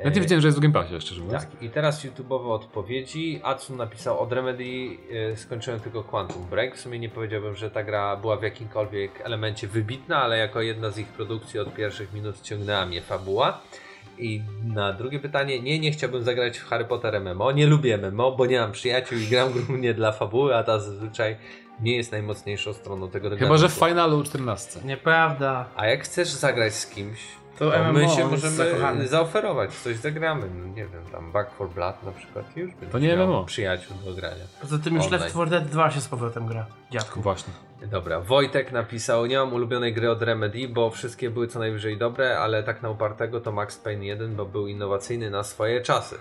[0.04, 1.44] Ja nie wiedziałem, że jest w Game Passie, szczerze mówiąc.
[1.44, 3.40] Tak, i teraz YouTube'owe odpowiedzi.
[3.44, 6.76] Atsun napisał od Remedy y, skończyłem tylko Quantum Break.
[6.76, 10.92] W sumie nie powiedziałbym, że ta gra była w jakimkolwiek elemencie wybitna, ale jako jedna
[10.92, 13.62] z ich produkcji od pierwszych minut ciągnęła mnie fabuła.
[14.18, 18.32] I na drugie pytanie, nie, nie chciałbym zagrać w Harry Potter MMO, nie lubię MMO,
[18.32, 21.36] bo nie mam przyjaciół i gram głównie dla fabuły, a ta zazwyczaj
[21.82, 23.90] nie jest najmocniejszą stroną tego Chyba, że w gatunku.
[23.90, 24.80] finalu 14.
[24.86, 25.66] Nieprawda.
[25.76, 27.20] A jak chcesz zagrać z kimś,
[27.60, 29.08] To my się możemy zakochany.
[29.08, 30.50] zaoferować, coś zagramy.
[30.56, 33.44] No, nie wiem, tam Back for Blood na przykład już będzie To nie MMO.
[33.46, 34.44] przyjaciół do grania.
[34.62, 35.22] Poza tym już Online.
[35.22, 36.66] Left 4 Dead 2 się z powrotem gra.
[36.92, 37.22] Dziadku.
[37.22, 37.54] Właśnie.
[37.92, 42.40] Dobra, Wojtek napisał, nie mam ulubionej gry od Remedy, bo wszystkie były co najwyżej dobre,
[42.40, 46.16] ale tak na upartego to Max Payne 1, bo był innowacyjny na swoje czasy.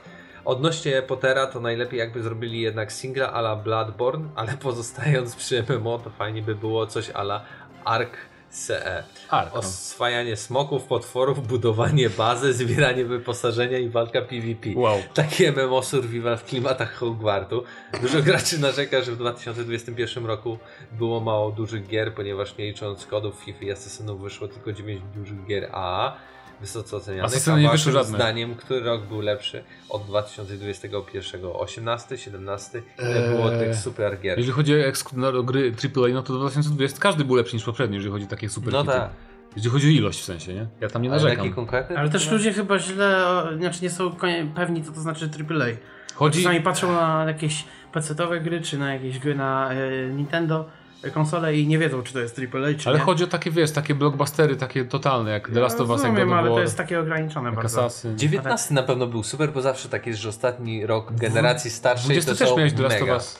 [0.44, 6.10] Odnośnie Pottera, to najlepiej jakby zrobili jednak singla ala Bloodborne, ale pozostając przy MMO, to
[6.10, 7.44] fajnie by było coś ala
[7.84, 8.16] Ark
[8.50, 9.04] CE.
[9.28, 9.50] Ark.
[9.54, 9.60] no.
[9.60, 14.70] Oswajanie smoków, potworów, budowanie bazy, zbieranie wyposażenia i walka PvP.
[14.74, 14.98] Wow.
[15.14, 17.64] Takie MMO survival w klimatach Hogwartu.
[18.02, 20.58] Dużo graczy narzeka, że w 2021 roku
[20.92, 25.46] było mało dużych gier, ponieważ nie licząc kodów FIFA i Assassinów wyszło tylko 9 dużych
[25.46, 26.16] gier AA,
[26.60, 27.32] wysoce ocenianych.
[27.32, 28.18] Asasyny A nie wyszły żadne.
[28.18, 31.40] zdaniem, który rok był lepszy od 2021?
[31.44, 32.82] 18, 17?
[32.98, 34.38] Ile Eee, było tych super gier?
[34.38, 34.76] Jeżeli chodzi o
[35.16, 38.48] no, gry AAA, no to 2020 każdy był lepszy niż poprzedni, jeżeli chodzi o takie
[38.48, 39.10] super No tak.
[39.56, 40.66] Jeżeli chodzi o ilość w sensie, nie?
[40.80, 41.52] Ja tam nie Ale narzekam.
[41.52, 41.98] konkretny?
[41.98, 44.10] Ale też ludzie chyba źle, o, znaczy nie są
[44.54, 45.66] pewni co to znaczy AAA.
[46.14, 46.42] Chodzi...
[46.42, 50.68] Czasami patrzą na jakieś PC-owe gry, czy na jakieś gry na e, Nintendo
[51.12, 53.04] konsole i nie wiedzą czy to jest AAA, czy Ale nie.
[53.04, 56.32] chodzi o takie, wiesz, takie blockbustery, takie totalne, jak The Last of Us, jak Rozumiem,
[56.32, 57.84] ale to jest takie ograniczone bardzo.
[57.84, 58.18] Assassin.
[58.18, 62.32] 19 na pewno był super, bo zawsze tak jest, że ostatni rok generacji starszej 20
[62.32, 63.14] to też są miałeś The Last of mega.
[63.14, 63.38] Us.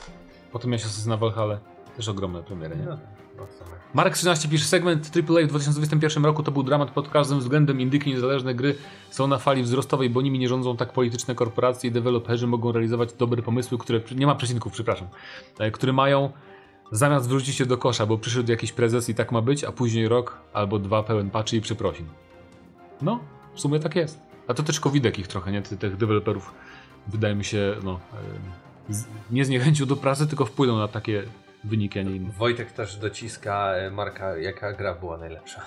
[0.51, 1.59] Potem miałeś Assassin's Valhalla.
[1.97, 2.85] Też ogromne premiery, nie?
[2.85, 2.97] No.
[3.93, 7.81] Mark 13 pisze, segment AAA w 2021 roku to był dramat pod każdym względem.
[7.81, 8.75] Indyki niezależne gry
[9.09, 13.13] są na fali wzrostowej, bo nimi nie rządzą tak polityczne korporacje i deweloperzy mogą realizować
[13.13, 15.07] dobre pomysły, które, nie ma przecinków, przepraszam,
[15.59, 16.31] e, które mają
[16.91, 20.07] zamiast wrzucić się do kosza, bo przyszedł jakiś prezes i tak ma być, a później
[20.07, 22.05] rok albo dwa pełen patchy i przeprosin.
[23.01, 23.19] No,
[23.53, 24.19] w sumie tak jest.
[24.47, 25.61] A to też covidek ich trochę, nie?
[25.61, 26.53] Ty- Tych deweloperów
[27.07, 27.99] wydaje mi się, no,
[28.89, 31.23] z, nie zniechęcił do pracy, tylko wpłynął na takie
[31.63, 32.31] wyniki, a nie inne.
[32.31, 35.61] Wojtek też dociska e, Marka, jaka gra była najlepsza.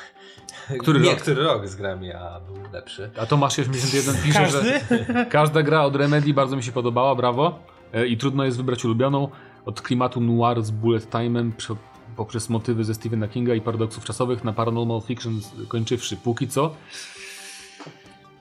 [0.81, 1.21] Który Nie, rok?
[1.21, 3.11] który rok z grami, a był lepszy.
[3.21, 4.81] A Tomasz 81 pisze, że
[5.31, 7.59] każda gra od Remedy bardzo mi się podobała, brawo.
[7.93, 9.29] E, I trudno jest wybrać ulubioną.
[9.67, 11.77] Od klimatu noir z bullet time'em prze-
[12.17, 16.17] poprzez motywy ze Stephena Kinga i paradoksów czasowych na Paranormal Fiction kończywszy.
[16.17, 16.75] Póki co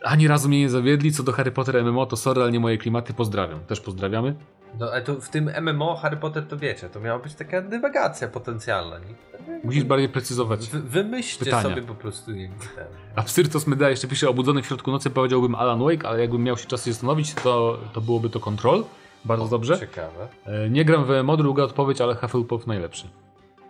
[0.04, 1.12] ani razu mnie nie zawiedli.
[1.12, 3.14] Co do Harry Potter MMO, to sorry, ale nie moje klimaty.
[3.14, 3.60] Pozdrawiam.
[3.60, 4.36] Też pozdrawiamy.
[4.80, 8.28] No, ale to w tym MMO Harry Potter to wiecie, to miała być taka dywagacja
[8.28, 9.00] potencjalna.
[9.00, 9.16] Nie?
[9.64, 10.70] Musisz bardziej precyzować.
[10.70, 11.64] Wy, wymyślcie Pytania.
[11.64, 12.86] sobie po prostu nie ten.
[13.16, 16.68] Absyrtos Meda jeszcze pisze, obudzony w środku nocy powiedziałbym Alan Wake, ale jakbym miał się
[16.68, 18.84] czas się zastanowić, to, to byłoby to Control.
[19.26, 19.80] Bardzo dobrze.
[19.80, 20.28] Ciekawe.
[20.46, 23.08] E, Nie gram w MMO, druga odpowiedź, ale Hufflepuff najlepszy.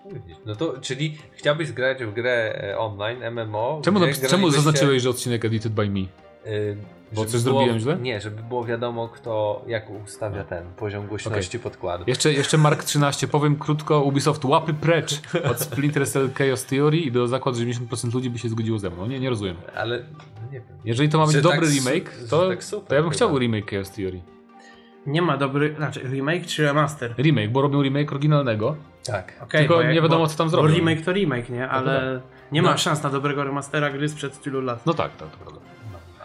[0.05, 3.81] No No to, czyli chciałbyś grać w grę e, online, MMO.
[3.83, 5.99] Czemu, napis- czemu zaznaczyłeś, że odcinek edited by me?
[5.99, 6.77] y,
[7.13, 7.97] Bo coś zrobiłem źle?
[8.01, 12.03] Nie, żeby było wiadomo kto, jak ustawia ten poziom głośności podkładu.
[12.07, 17.11] Jeszcze, jeszcze Mark 13, powiem krótko, Ubisoft łapy precz od Splinter Cell Chaos Theory i
[17.11, 19.05] do zakładu, że 90% ludzi by się zgodziło ze mną.
[19.07, 19.55] Nie, nie rozumiem.
[19.75, 20.77] Ale no nie wiem.
[20.85, 23.15] Jeżeli to ma być Że dobry tak remake, to, tak super to ja bym chyba.
[23.15, 24.21] chciał remake Chaos Theory.
[25.07, 27.13] Nie ma dobry, znaczy remake czy remaster?
[27.17, 28.75] Remake, bo robią remake oryginalnego.
[29.05, 29.33] Tak.
[29.43, 30.67] Okej, Tylko bo nie wiadomo, co tam zrobią.
[30.67, 31.69] Bo remake to remake, nie?
[31.69, 34.85] Ale nie ma szans na dobrego remastera gry sprzed tylu lat.
[34.85, 35.59] No tak, tak, to prawda.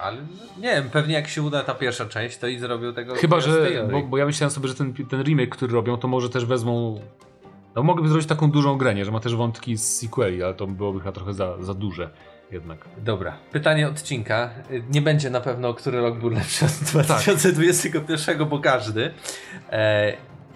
[0.02, 0.16] Ale
[0.58, 3.70] nie wiem, pewnie jak się uda ta pierwsza część, to i zrobią tego Chyba, że.
[3.92, 7.00] Bo, bo ja myślałem sobie, że ten, ten remake, który robią, to może też wezmą.
[7.74, 9.04] No mogłyby zrobić taką dużą grę, nie?
[9.04, 12.10] że ma też wątki z sequeli, ale to byłoby chyba trochę za, za duże
[12.52, 12.78] jednak.
[12.98, 14.50] Dobra, pytanie odcinka.
[14.90, 17.22] Nie będzie na pewno, który rok był lepszy od Tak.
[17.22, 19.10] 2021, bo każdy.
[19.70, 20.12] E,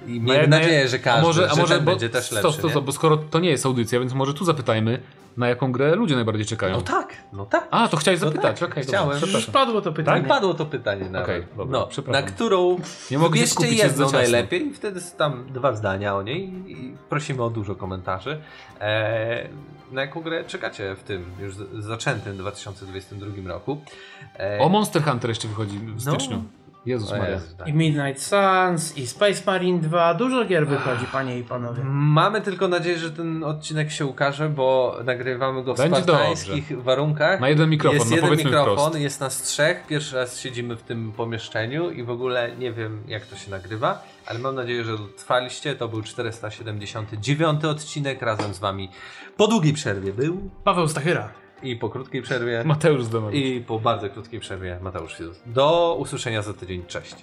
[0.07, 2.53] I No miejmy jak- nadzieję, że każdy, a może, a że może będzie też lepszy.
[2.53, 2.71] stop, nie?
[2.71, 5.01] stop, bo skoro to nie jest audycja, więc może tu zapytajmy,
[5.37, 6.75] na jaką grę ludzie najbardziej czekają.
[6.75, 7.69] No tak, no tak.
[7.71, 9.21] A, to chciałeś No zapytać, tak, okej, chciałem.
[9.21, 10.21] dobra, Już padło to pytanie.
[10.21, 11.29] Tak padło to pytanie nawet.
[11.29, 12.25] Okej, dobra, no, przepraszam.
[12.25, 12.79] na którą
[13.11, 17.51] Nie mogę jest jedną najlepiej i wtedy tam dwa zdania o niej i prosimy o
[17.51, 18.41] dużo komentarzy.
[18.81, 19.49] E,
[19.93, 23.81] na jaką grę czekacie w tym już zaczętym 2022 roku?
[24.39, 26.43] E, O, Monster Hunter jeszcze wychodzi w styczniu.
[26.87, 27.31] Jezus Maria.
[27.31, 27.69] Jezu, tak.
[27.69, 30.15] I Midnight Suns, i Space Marine 2.
[30.15, 31.83] Dużo gier wychodzi, panie i panowie.
[31.85, 37.41] Mamy tylko nadzieję, że ten odcinek się ukaże, bo nagrywamy go w Będzie spartańskich warunkach.
[37.41, 39.01] Ma jeden mikrofon, jest no jeden mikrofon, wprost.
[39.01, 39.87] jest nas trzech.
[39.87, 44.03] Pierwszy raz siedzimy w tym pomieszczeniu i w ogóle nie wiem, jak to się nagrywa,
[44.27, 45.75] ale mam nadzieję, że dotrwaliście.
[45.75, 48.89] To był 479 odcinek razem z wami.
[49.37, 51.42] Po długiej przerwie był Paweł Stachyra.
[51.63, 53.45] I po krótkiej przerwie Mateusz Zdanowicz.
[53.45, 55.43] i po bardzo krótkiej przerwie Mateusz Fizus.
[55.47, 56.85] Do usłyszenia za tydzień.
[56.87, 57.17] Cześć.